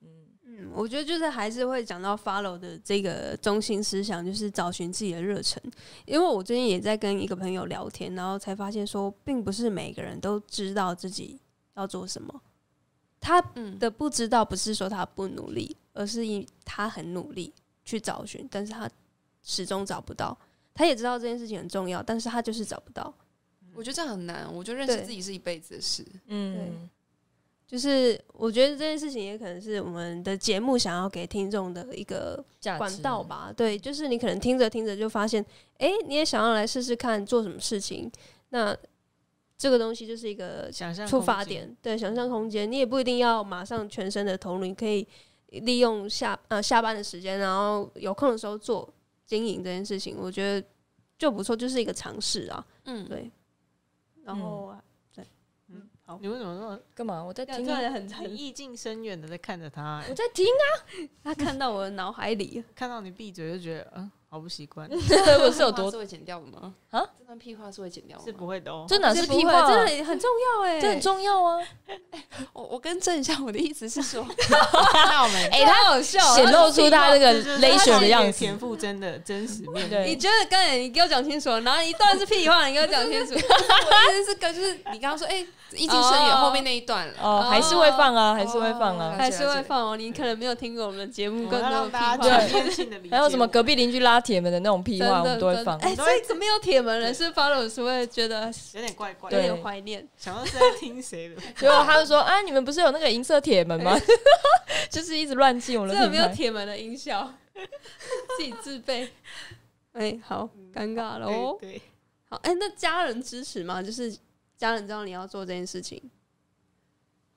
[0.00, 5.62] 嗯，我觉得就是还是会讲到 follow 的这个中心思想，就是找寻自己的热忱。
[6.06, 11.40] 因为我最近也在跟一个朋友聊天，然后才发现说，并不是每个人都知道自己
[11.76, 12.42] 要做什么。
[13.20, 17.52] 他嗯，的不知道不是说他不努力，而是因他很努力
[17.84, 18.88] 去找寻，但是他
[19.42, 20.36] 始终找不到。
[20.72, 23.12] 他也知道这件事情很重要，但是他就是找不到。
[23.74, 24.52] 我觉得这很难。
[24.52, 26.04] 我觉得认识自己是一辈子的事。
[26.26, 26.72] 嗯，对
[27.66, 32.42] 就是我觉得这件事情也可能是我们的节目想要给听众的一个
[32.78, 33.22] 管道。
[33.22, 33.52] 吧。
[33.56, 35.44] 对，就是你可能听着听着就发现，
[35.78, 38.10] 哎、你也想要来试试看做什么事情，
[38.48, 38.76] 那
[39.60, 42.70] 这个东西就是一个想象出发点，对，想象空间。
[42.72, 45.06] 你也不一定要马上全身的投入，你可以
[45.50, 48.90] 利用下呃下班的时间，然后有空的时候做
[49.26, 50.66] 经营这件事情，我觉得
[51.18, 52.66] 就不错，就是一个尝试啊。
[52.86, 53.30] 嗯，对，
[54.24, 54.74] 然后、
[55.14, 55.22] 对，
[55.68, 57.22] 嗯，好，你为什么那么干嘛？
[57.22, 60.64] 我在听啊，然很，意境深远的在看着他、我在听啊。
[61.22, 66.74] 他看到我的脑海里，看到你闭嘴就觉得嗯，好不习惯， 我是有多 是会剪掉的吗？
[66.90, 67.04] 啊？
[67.18, 68.26] 这段屁话是会剪掉的吗？
[68.26, 68.84] 是不会的哦。
[68.88, 69.66] 这哪是屁话？
[69.68, 71.58] 真的很重要哎、这很重要啊！
[72.52, 74.26] 我我更正一下，我的意思是说，
[75.52, 78.58] 哎，他好笑显露出他那个这就是 leisure 的样子田。
[78.58, 83.34] 馥甄的真实面对你觉得刚才你给我讲清楚，然后一段是屁话，你给我讲清楚。
[83.34, 87.14] 我的意思是跟就是你刚刚说，哎、一经深远哦后面那一段了。
[87.22, 89.14] 哦，还是会放啊，还是会放啊。
[89.16, 92.38] 还是会放哦，你可能没有听过我们的节目，更多的屁让大家话。
[93.10, 95.78] 还有什么隔壁邻居拉铁门的那种屁话，我们都会放。
[95.78, 100.06] 哎，都会这个没有铁门人是 follow 是会觉得有点怪怪有的，对点怀念。
[100.16, 101.36] 想到是在听谁的？
[101.56, 103.96] 结果他就说：“啊，你们不是有那个银色铁门吗？
[104.90, 106.28] 就是一直乱进我们这个没有。
[106.28, 107.32] 铁门的音效，
[108.36, 109.08] 自己自备。
[109.92, 111.56] 哎，好尴尬了哦。
[111.60, 111.82] 对对，
[112.28, 113.82] 好，哎，那家人支持吗？
[113.82, 114.16] 就是
[114.56, 116.00] 家人知道你要做这件事情，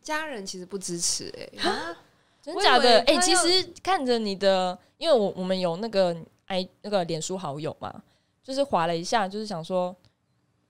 [0.02, 1.96] 家人其实不支持、哎，
[2.42, 3.00] 真假的？
[3.08, 6.16] 哎、其实看着你的，因为我我们有那个
[6.48, 8.04] i 那个脸书好友嘛，
[8.44, 9.96] 就是划了一下，就是想说，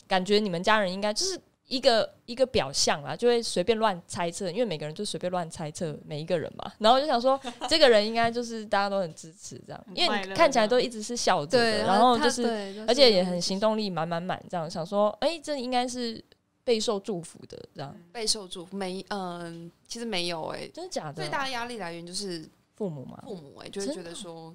[0.07, 6.71] 感觉你们家人应该就是一个一个表象啦，就会随便乱猜测，因为每个人就随便乱猜测每一个人嘛。
[6.77, 16.23] 然后就想说， 这个人应该就是大家都很支持这样，因为看起来都一直是笑着，的，然后就是而且也很行动力满满满，这样想说，哎、这应该是
[16.63, 19.03] 备受祝福的，这样备受祝福没？
[19.09, 21.29] 嗯、其实没有、哎，真的假的最？
[21.29, 24.53] 大的压力来源就是父母嘛，父母、哎，就会觉得说，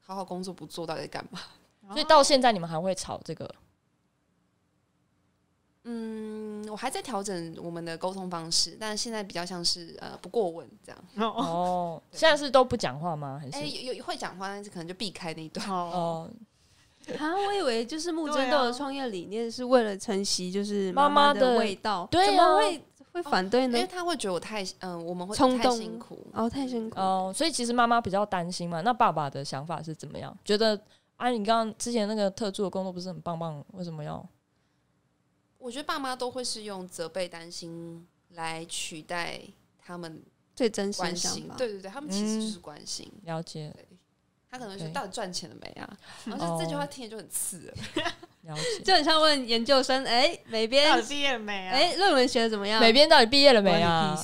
[0.00, 1.38] 好好工作不做，到底干嘛？
[1.92, 3.48] 所以到现在你们还会吵这个？
[5.88, 10.98] 嗯，我还在调整我们的沟通方式，但现在比较像是呃不过问这样。
[11.16, 13.40] 哦哦，现在是都不讲话吗？
[13.40, 15.64] 还哎、是有有会讲话，但是可能就避开那一段。
[15.70, 16.30] 哦，哦？
[17.20, 23.88] 啊，我以为就是木对真豆的啊创业理念是为了承袭就是妈妈妈的的味道，对啊怎么会会反对呢因为？
[23.88, 26.26] 他会觉得我太嗯、我们会冲动辛苦。
[26.32, 26.98] 哦，太辛苦。
[26.98, 28.80] 哦，所以其实妈妈比较担心嘛。
[28.80, 30.36] 那爸爸的想法是怎么样？
[30.44, 30.76] 觉得
[31.16, 34.26] 啊，你刚刚之前那个特助的工作不是很棒棒，为什么要？
[35.58, 39.40] 我觉得爸妈都会是用责备、担心来取代
[39.78, 40.22] 他们
[40.54, 41.50] 最真心的关心。
[41.56, 43.10] 对对对，他们其实就是关心。
[43.24, 43.74] 了解
[44.48, 45.98] 他可能会说到底赚钱了没啊？
[46.26, 48.04] 然后这句话听着就很刺耳。
[48.42, 48.80] 了解。
[48.84, 51.72] 就很像问研究生，哎，美编到，底毕业了没啊？
[51.72, 52.78] 哎，论文写的怎么样？
[52.80, 54.16] 美编到底毕业了没啊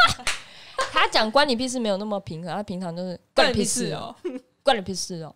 [0.92, 4.14] 他讲关你屁事没有那么平和，他平常就是关你屁事哦，
[4.68, 5.34] 关你屁事哦。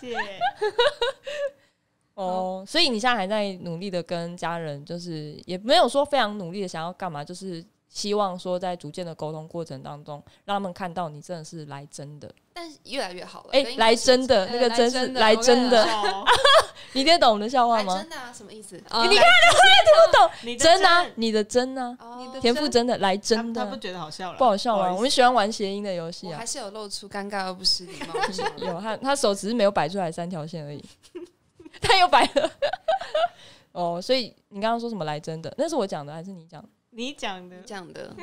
[0.00, 0.16] 谢谢。
[2.14, 13.50] 哦，所以你现在还在努力的跟家人，就是也没有说非常努力的想要干嘛，就是希望说在逐渐的沟通过程当中，让他们看到你真的是来真的，但是越来越好了。
[13.52, 16.24] 哎、来真的，哎那个真是来真的你真的，哦
[16.94, 17.98] 你听得懂我们的笑话吗？
[18.00, 18.32] 真的啊？
[18.32, 18.76] 什么意思？
[18.90, 24.38] 哦你看不懂你的真啊，你的真啊，哦你的田馥甄的来真的，他他不觉得好笑了？
[24.38, 24.82] 不好笑吗？
[24.82, 28.74] 不好意思我们喜欢玩谐音的游戏啊我还，是有露出尴尬而不失礼貌的笑容。
[28.74, 30.84] 有他他手只是没有摆出来三条线而已，
[31.80, 32.50] 他又摆了。
[33.72, 35.52] 哦，所以你刚刚说什么来真的？
[35.56, 36.68] 那是我讲的还是你讲的？
[36.90, 38.14] 你讲的讲的，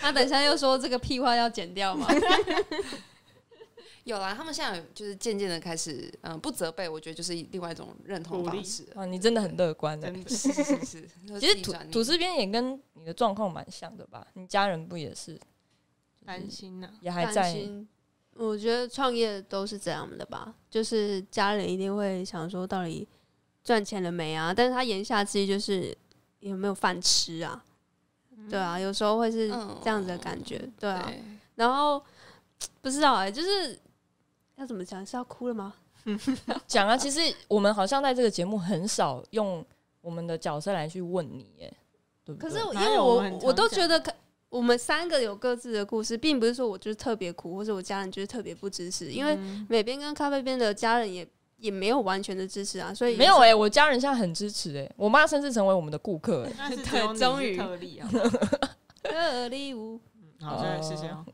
[0.00, 2.06] 他等一下又说这个屁话要剪掉嘛？
[4.04, 9.02] 有啦，他们现在就是渐渐的开始，嗯、不责备，我觉得就是另外一种认同方式了。
[9.02, 10.12] 啊，你真的很乐观的。
[10.28, 14.26] 是是是是，其实土土司边也跟你的状况蛮像的吧？
[14.34, 15.38] 你家人不也是
[16.24, 17.56] 担心呐、担也还在？
[18.34, 23.06] 我觉得创业都是这样的吧，就是家人一定会想说，到底
[23.62, 24.54] 赚钱了没啊？
[24.54, 25.94] 但是他言下之意就是
[26.38, 27.62] 有没有饭吃啊？
[28.48, 31.04] 对啊，有时候会是嗯这样子的感觉，对啊。
[31.06, 31.22] 对，
[31.56, 32.02] 然后
[32.80, 33.78] 不知道哎、就是
[34.60, 35.04] 要怎么讲？
[35.04, 35.74] 是要哭了吗？
[36.68, 39.64] 讲啊，其实我们好像在这个节目很少用
[40.00, 41.72] 我们的角色来去问你，耶，
[42.24, 42.50] 对不对？
[42.50, 44.12] 可是因为我我都觉得可，
[44.50, 58.08] 我们三个有各自的故事，并不是说我就是特别苦，或者我家人就是特别不支持，因为嗯美边跟咖啡边的家人也也没有完全的支持啊，所以没有哎、我家人现在很支持哎、我妈甚至成为我们的顾客哎、 那是只有你终于特例啊。
[59.02, 59.98] 特礼物。
[60.40, 61.24] 好，谢谢谢谢哦。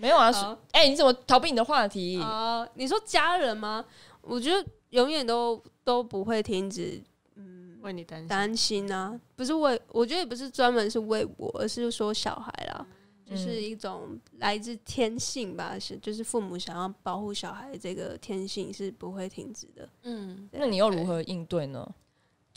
[0.00, 2.16] 没有啊，好哎、你怎么逃避你的话题？
[2.22, 3.84] 哦，你说家人吗？
[4.22, 7.02] 我觉得永远都都不会停止
[7.36, 12.86] 嗯为你担心，担心啊，不是为，我觉得也不是专门是为我，而是说小孩啦，
[13.26, 19.88] 嗯就是一种来自天性吧，是就是父母想要保护小孩这个天性是不会停止的。
[20.02, 21.86] 嗯，那你又如何应对呢？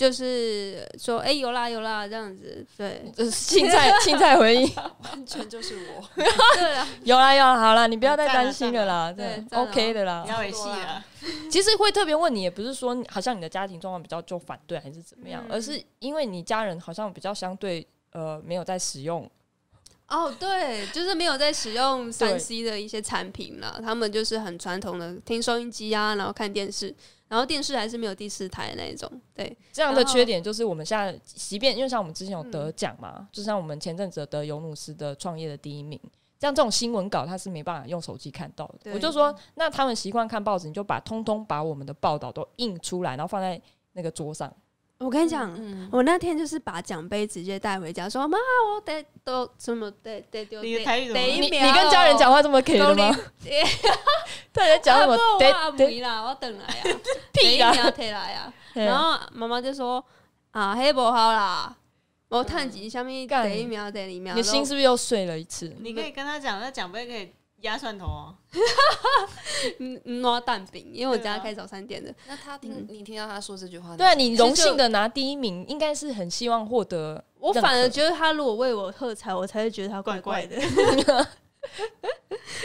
[0.03, 3.09] 就是说，哎、有啦有啦，这样子，对。
[3.31, 6.03] 青菜青菜回应，完全就是我。
[6.13, 6.25] 对
[6.75, 10.23] 啊， 有啦有啦，好啦，你不要再担心了啦，对，OK 的啦。
[10.25, 10.31] 不。
[10.31, 11.01] 要维系了，
[11.49, 15.53] 其实会特别问你，也不是说好像你的家庭状况比较就反对还是怎么样，嗯。
[15.53, 19.29] 而是因为你家人好像比较相对呃没有在使用，
[20.09, 26.93] 哦，对，就是没有在使用对三 C 的一些产品啦，他们就是很传统的听收音机啊，然后看电视，
[27.27, 35.99] 然后电视还是没有第四台那一种，对，这样的缺点就是我们现在，即便因为像我们之前有得嗯奖嘛，就像我们前阵子得尤努斯的创业的第一名，
[36.39, 38.93] 像这种新闻稿他是没办法用手机看到的。
[38.93, 43.59] 我就说，那他们习惯看报纸，你就把通通把我们的报道都印出来，然后放在
[43.93, 44.53] 那个桌上。
[44.99, 48.37] 我跟你讲，嗯，我那天就是把奖杯直接带回家，说妈，
[48.73, 53.15] 我得都什么得得丢，你的台语怎么你你得一秒跟家人讲话这么 K 的吗？
[54.53, 55.13] 大家 讲什么？
[55.33, 56.83] 我得阿得妹啦，我等来啊，
[57.33, 60.03] 屁啊得一秒摕来啊，嘿然后妈妈就说
[60.51, 61.75] 啊，黑不好啦，
[62.29, 65.75] 我探几下面干得一秒得一秒，你的心是不是又碎了一次？
[65.81, 67.33] 你可以跟他讲，那奖杯可以
[67.63, 68.35] 压蒜头哦。
[69.79, 80.57] 嗯拿蛋饼，因为我家开早餐店的，那他听你听到他说这句话，对啊，你荣幸的拿第一名，应该是很希望获得我反而觉得他如果为我喝彩，我才会觉得他怪怪的。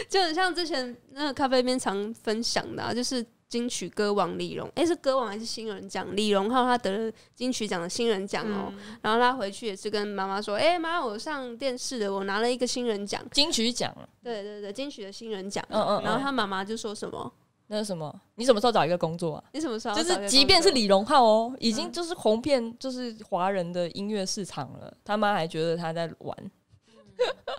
[0.09, 6.15] 就很像之前那个咖啡边常分享的、啊，就是金曲歌王李荣，诶，是歌王还是新人奖？
[6.15, 13.21] 李荣浩他得了金曲奖的新人奖哦，嗯然后他回去也是跟妈妈说，诶，妈，我上电视了，我拿了一个新人奖。
[13.31, 13.91] 金曲奖。
[14.23, 15.65] 对对对，金曲的新人奖。
[15.69, 17.33] 嗯嗯，然后嗯他妈妈就说什么？
[17.71, 18.13] 那是什么？
[18.35, 19.43] 你什么时候找一个工作啊？
[19.53, 26.51] 你什么时候就是即便是李荣浩哦，已经嗯就是红遍就是华人的音乐市场了，他妈还觉得他在玩，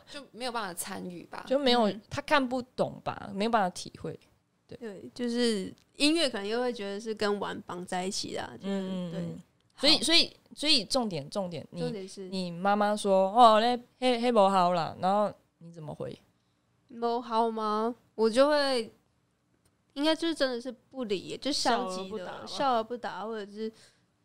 [0.08, 1.44] 就没有办法参与吧？
[1.48, 4.18] 就没有嗯他看不懂吧，没有办法体会。
[4.78, 9.42] 对，就是音乐可能又会觉得是跟玩绑在一起的嗯嗯嗯。
[9.76, 16.18] 所以所以所以重点重点，你重点是你妈妈说哦，那黑黑不好了，然后你怎么回？
[17.00, 17.94] 不好吗？
[18.14, 18.92] 我就会，
[19.94, 23.72] 应该就是真的是不理，就消极的笑而不答，或者是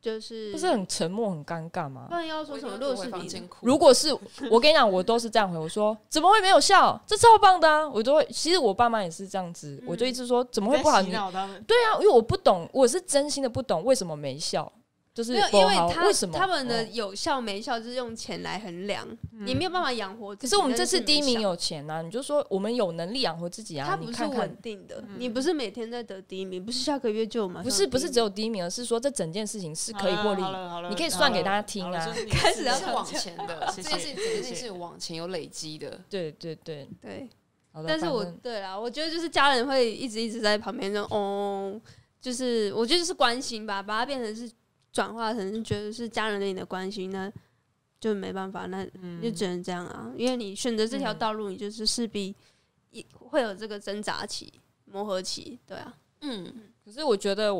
[0.05, 2.13] 就是不是很沉默很尴尬吗不？
[2.13, 2.77] 然要说什么？
[2.77, 4.13] 如果是你呢，如果是
[4.51, 7.01] 我跟你讲，我都是这样回，我说怎么会没有笑？
[7.07, 7.89] 这超棒的啊！
[7.89, 11.01] 我都会，其实我爸妈也是这样子，我就一直说怎么会不好？
[11.01, 11.09] 你？
[11.09, 14.71] 对啊，因为我不懂，我是真心的不懂为什么没笑，
[15.15, 20.51] 就是没有，因为他为什么他们的哦有效没效就是用钱来衡量，嗯你没有办法养活自己。
[20.51, 30.51] 可是我们这次第一名有钱啊，你就说我们有能力养活自己啊，它不是稳，定的，嗯你不是每天在得第一名，不是下个月就有马上不是不是只有第一名，而是说这整件事情是可以获利好。
[30.51, 35.97] 了好了，你可以算给大家听啊开始要是往前的， 这件事这件事情是往前有累积的。
[36.09, 37.29] 对对对，对。
[37.71, 37.87] 好的。
[37.87, 41.79] 但是我对啦，我觉得就是家人会一直一直在旁边就哦，
[42.19, 44.51] 就是我觉得就是关心吧，把它变成是
[44.95, 47.29] 转化成觉得是家人对你的关心，那
[47.99, 49.21] 就没办法，那嗯。
[49.21, 51.19] 就只能这样啊，因为你选择这条嗯。
[51.19, 52.33] 道路，你就是势必
[52.91, 54.53] 一会有这个挣扎期、
[54.85, 57.53] 磨合期，对啊，嗯，可是我觉得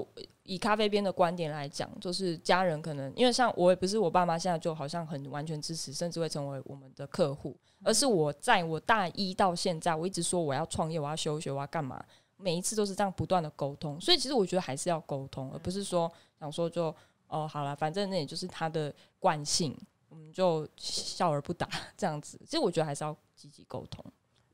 [0.44, 12.02] 以咖啡边的观点来讲，就是家人可能因为像我也不是我爸妈现在就好像很完全支持，甚至会成为我们的客户，而是我在我大一到现在，我一直说我要创业，我要休学，我要干嘛，
[12.38, 16.10] 每一次都是这样不断的沟通，所以其实我觉得还是要沟通，而不是说
[16.40, 16.96] 想说就
[17.28, 19.78] 哦好了，反正那也就是他的惯性，
[20.10, 22.40] 我们就笑而不答这样子。
[22.46, 24.04] 其实我觉得还是要积极沟通。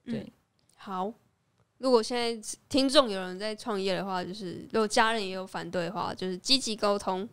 [0.05, 0.32] 对嗯，
[0.76, 1.13] 好，
[1.78, 7.28] 如果现在听众有人在创业的话，就是如果家人也有反对的话，就是积极沟通。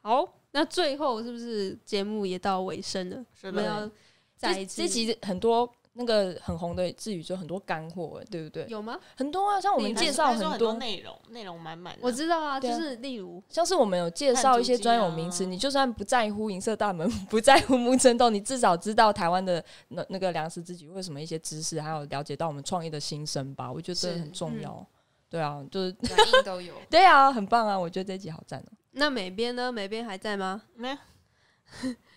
[0.00, 3.24] 好，那最后是不是节目也到尾声了？
[3.34, 3.90] 是的，我们要
[4.36, 5.70] 再这一次这集很多
[6.00, 8.64] 那个很红的字语，就很多干货，对不对？
[8.68, 8.96] 有吗？
[9.16, 12.00] 很多啊，像我们介绍很多，内容，内容满满的。
[12.02, 23.70] 我知道啊，就是例如像是我们有介绍一些专有名词，你就算不在乎银色大门， 不在乎木村豆，你至少知道台湾的那那个粮食自给为什么一些知识，还有了解到我们创业的心声吧。
[23.72, 24.86] 我觉得很重要。
[25.28, 25.94] 对啊，就是
[26.44, 26.74] 都有。
[26.88, 27.78] 对啊，很棒啊！
[27.78, 29.70] 我觉得这集好赞哦、那美编呢？
[29.70, 30.62] 美编还在吗？
[30.74, 30.96] 没有，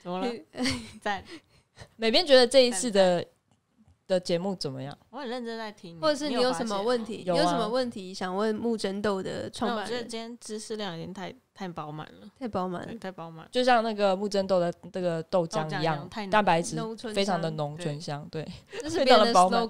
[0.02, 0.32] 怎么了？
[1.02, 1.22] 在，
[1.98, 3.26] 美编觉得这一次的
[4.12, 4.96] 的节目怎么样？
[5.10, 7.18] 我很认真在听，或者是你有什么问题？
[7.18, 7.24] 题？
[7.24, 9.86] 有有什么问题想问木真豆的创办人？
[9.86, 13.48] 我觉得今天知识量有点太太饱满了，太饱满对，，太饱满。
[13.52, 16.78] 就像那个木针豆的这个豆浆一样一蛋白质
[17.14, 18.28] 非常的浓醇香。
[18.30, 18.46] 对，
[18.82, 19.68] 这 是非常的饱满。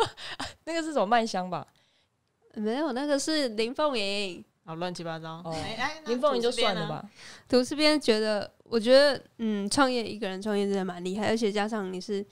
[0.64, 1.66] 那个是什么麦香吧？
[2.54, 4.44] 没有，那个是林凤营。
[4.66, 5.42] 好乱七八糟。
[5.44, 5.54] 哦
[6.06, 6.50] 林凤营就？
[6.50, 7.04] 算了吧。
[7.46, 12.24] 吐司边觉得，我觉得，嗯，创业一个人创业真的蛮厉害，而且加上你是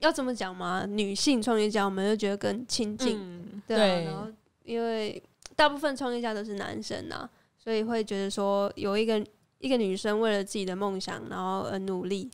[0.00, 3.80] 要这么讲嘛，女性创业家，我们就觉得更亲近，嗯，对啊。
[3.80, 4.26] 对然后，
[4.64, 5.22] 因为
[5.54, 7.28] 大部分创业家都是男生呐、
[7.58, 9.24] 所以会觉得说，有一个
[9.58, 12.30] 一个女生为了自己的梦想，然后而努力，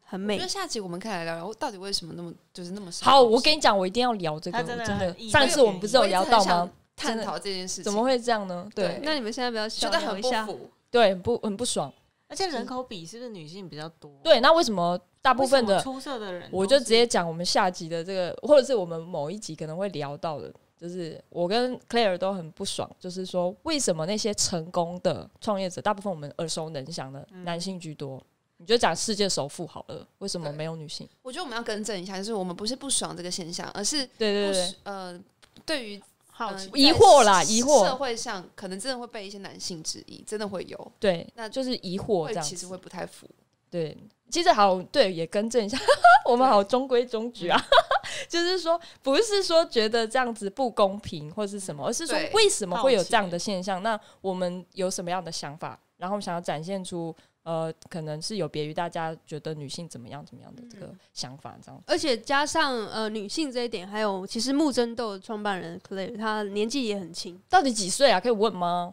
[0.00, 0.48] 很美我觉得。
[0.48, 6.70] 下集我们可以来聊聊，到底为什么那么就是那么少好，我跟你讲，我一定要聊这个，他真的我真的上次我们不是有聊到吗？
[6.96, 8.68] 探讨这件事情，怎么会这样呢？
[8.74, 10.46] 对对那你们现在不要小觉得很聊一下？
[10.46, 10.70] 不服？
[10.90, 11.92] 对，很不很不爽。
[12.28, 14.10] 而且人口比是不是女性比较多？
[14.22, 28.20] 对，那为什么大部分的出色的人，我就直接讲我们下集的这个，或者是我们某一集可能会聊到的，就是我跟 Claire 都很不爽，就是说为什么那些成功的创业者，大部分我们耳熟能详的嗯男性居多？
[28.56, 31.08] 你就讲世界首富好了，为什么没有女性？
[31.22, 35.20] 我觉得我们要更正一下，就是我们不是不爽这个现象，而是对对对呃，
[35.64, 36.68] 对于呃好奇。
[36.74, 43.28] 疑惑啦疑惑社会上可能真的会被一些男性质疑，真的会有，对，那就是疑惑这样其实会不太符。
[43.68, 43.96] 对，
[44.32, 45.78] 其实好，对，也更正一下，
[46.24, 47.64] 我们好中规中矩啊。
[48.28, 53.82] 就是说，不是说觉得这样子不公平或是什么，而是说为什么会有这样的现象？
[53.82, 55.78] 那我们有什么样的想法？
[55.98, 57.14] 然后想要展现出
[57.44, 61.84] 呃，可能是有别于大家觉得女性怎么样怎么样的这个想法，这样子。
[61.86, 67.40] 而且加上呃女性这一点，还有其实木真豆创办人 Claire，她年纪也很轻。
[67.48, 68.18] 到底几岁啊？
[68.20, 68.92] 可以问吗？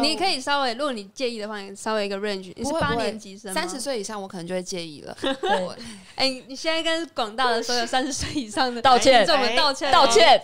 [0.00, 2.50] 你可以稍微，如果你介意的话，你稍微一个 range。
[2.56, 3.78] 你是八年级生三十？
[3.78, 5.14] 岁以上，我可能就会介意了。
[5.42, 5.76] 我，
[6.16, 10.06] 哎、你现在跟广大的所有三十岁以上的 道歉听众们道歉，道。
[10.06, 10.42] 歉。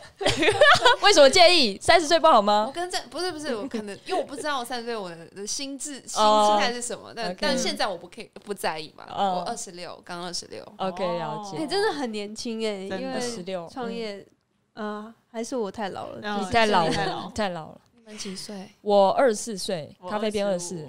[1.03, 1.79] 为什么介意？
[1.81, 2.73] 三十岁不好吗我？
[2.73, 6.23] 跟这不是不是，我可能因为我不知道我三十岁我的的心智心
[6.59, 9.07] 态是什么，但但现在我不可以不在意嘛。
[9.09, 11.67] 哦我二十六，刚二十六，OK，了哎、解。
[11.67, 14.27] 真的很年轻哎、因为十六创业，
[14.75, 16.19] 呃，还是我太老了。
[16.23, 17.81] 嗯你太老了，太老太老了。
[18.17, 18.71] 几岁？
[18.81, 20.89] 我二十四岁，我咖啡边二十25四，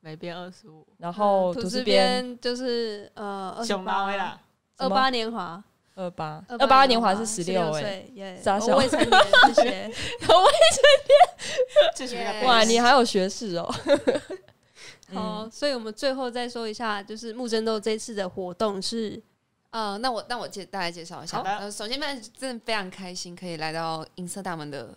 [0.00, 4.40] 每边二十五，然后土司边边就是呃二十熊猫八啦，
[4.78, 5.62] 二八年华，
[5.94, 9.10] 二八，二二八年华是十六哎，岁，耶，傻笑我未成年，
[9.54, 9.90] 谢谢。
[11.94, 13.74] 这是比 Yeah 较哇，你还有学士哦。
[15.12, 19.20] 好，所以我们最后再说一下，就是木真豆这次的活动是
[19.70, 21.40] 呃，那我那我介大家介绍一下。
[21.42, 24.96] 呃，首先，们真的非常开心可以来到银色大门的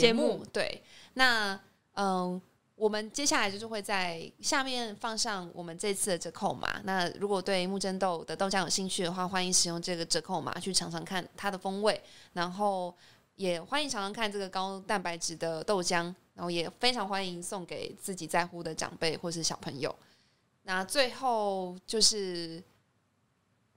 [0.00, 0.44] 节目。
[0.52, 0.82] 对，
[1.14, 1.58] 那
[1.94, 2.40] 嗯、
[2.74, 6.80] 我们接下来就是会在下面放上我们这次的折扣码。
[6.84, 12.00] 那如果对木真豆的豆浆有兴趣的话，欢迎使用这个折扣码去尝尝看它的风味，
[12.32, 12.94] 然后
[13.36, 19.94] 也欢迎尝尝看这个高蛋白质的豆浆，然后也非常欢迎送给自己在乎的长辈或是小朋友。
[20.64, 22.62] 那最后就是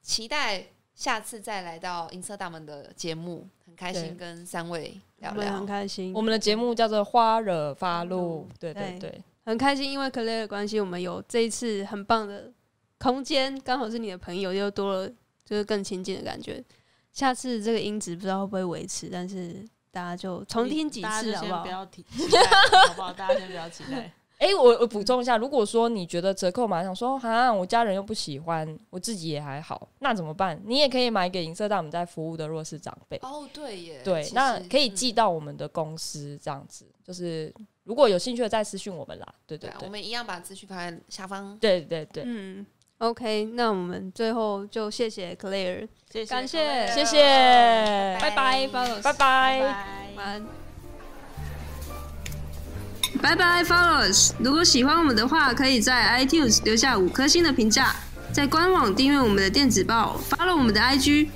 [0.01, 0.65] 期待
[0.98, 5.66] 下次再来到银色大门的节目，很开心跟三位聊聊很聊。
[5.68, 12.52] 开心，我们的节目叫做《花惹发露露》，对对对对，很开心，因为 Claire 的关系，我们有这一次很棒的
[12.98, 15.08] 空间，刚好是你的朋友，又多了
[15.45, 16.64] 就是更亲近的感觉。
[17.12, 21.70] 下次这个音质不知道会不会维持，但是大家就重听几次好不好不？
[21.70, 22.41] 要提期待，
[22.88, 23.14] 好不好？
[23.14, 24.12] 大家先不要期待。
[24.38, 30.62] 哎，我我补充一下，如果说你觉得折扣码想说，哈，我家人又不喜欢，我自己也还好，那怎么办？
[30.66, 33.18] 你也可以买给银色大我们在服务的弱势长辈。
[33.24, 37.52] 哦，对耶，对那可以嗯寄到我们的公司这样子，就是
[37.84, 39.26] 如果有兴趣的再私讯我们啦。
[39.48, 41.58] 对对对啊，我对，们一样把资讯放在下方。
[41.58, 42.64] 对对对，嗯
[43.00, 47.24] ，OK，那我们最后就谢谢 Claire，谢谢，感谢谢谢，
[48.22, 50.14] 拜拜拜拜拜。
[50.16, 50.66] 拜。
[53.22, 54.32] 拜拜，Followers！
[54.39, 57.95] 如果喜欢我们的话，可以在 iTunes 留下五颗星的评价，
[58.32, 61.28] 在官网订阅我们的电子报，follow 我们的 IG。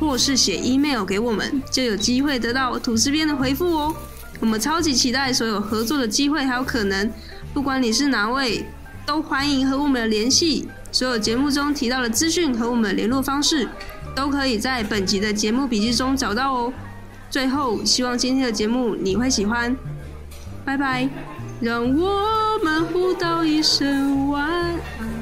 [0.00, 3.92] 或是写 email 给我们，就有机会得到吐司边的回复哦。
[4.38, 7.10] 我们超级期待所有合作的机会还有可能，
[7.52, 8.64] 不管你是哪位，
[9.04, 10.68] 都欢迎和我们的联系。
[10.92, 13.68] 所有节目中提到的资讯和我们的联络方式，
[14.14, 16.72] 都可以在本集的节目笔记中找到哦。
[17.28, 19.76] 最后，希望今天的节目你会喜欢，
[20.68, 21.08] 拜拜。
[21.62, 25.17] 让我们互道一声晚安。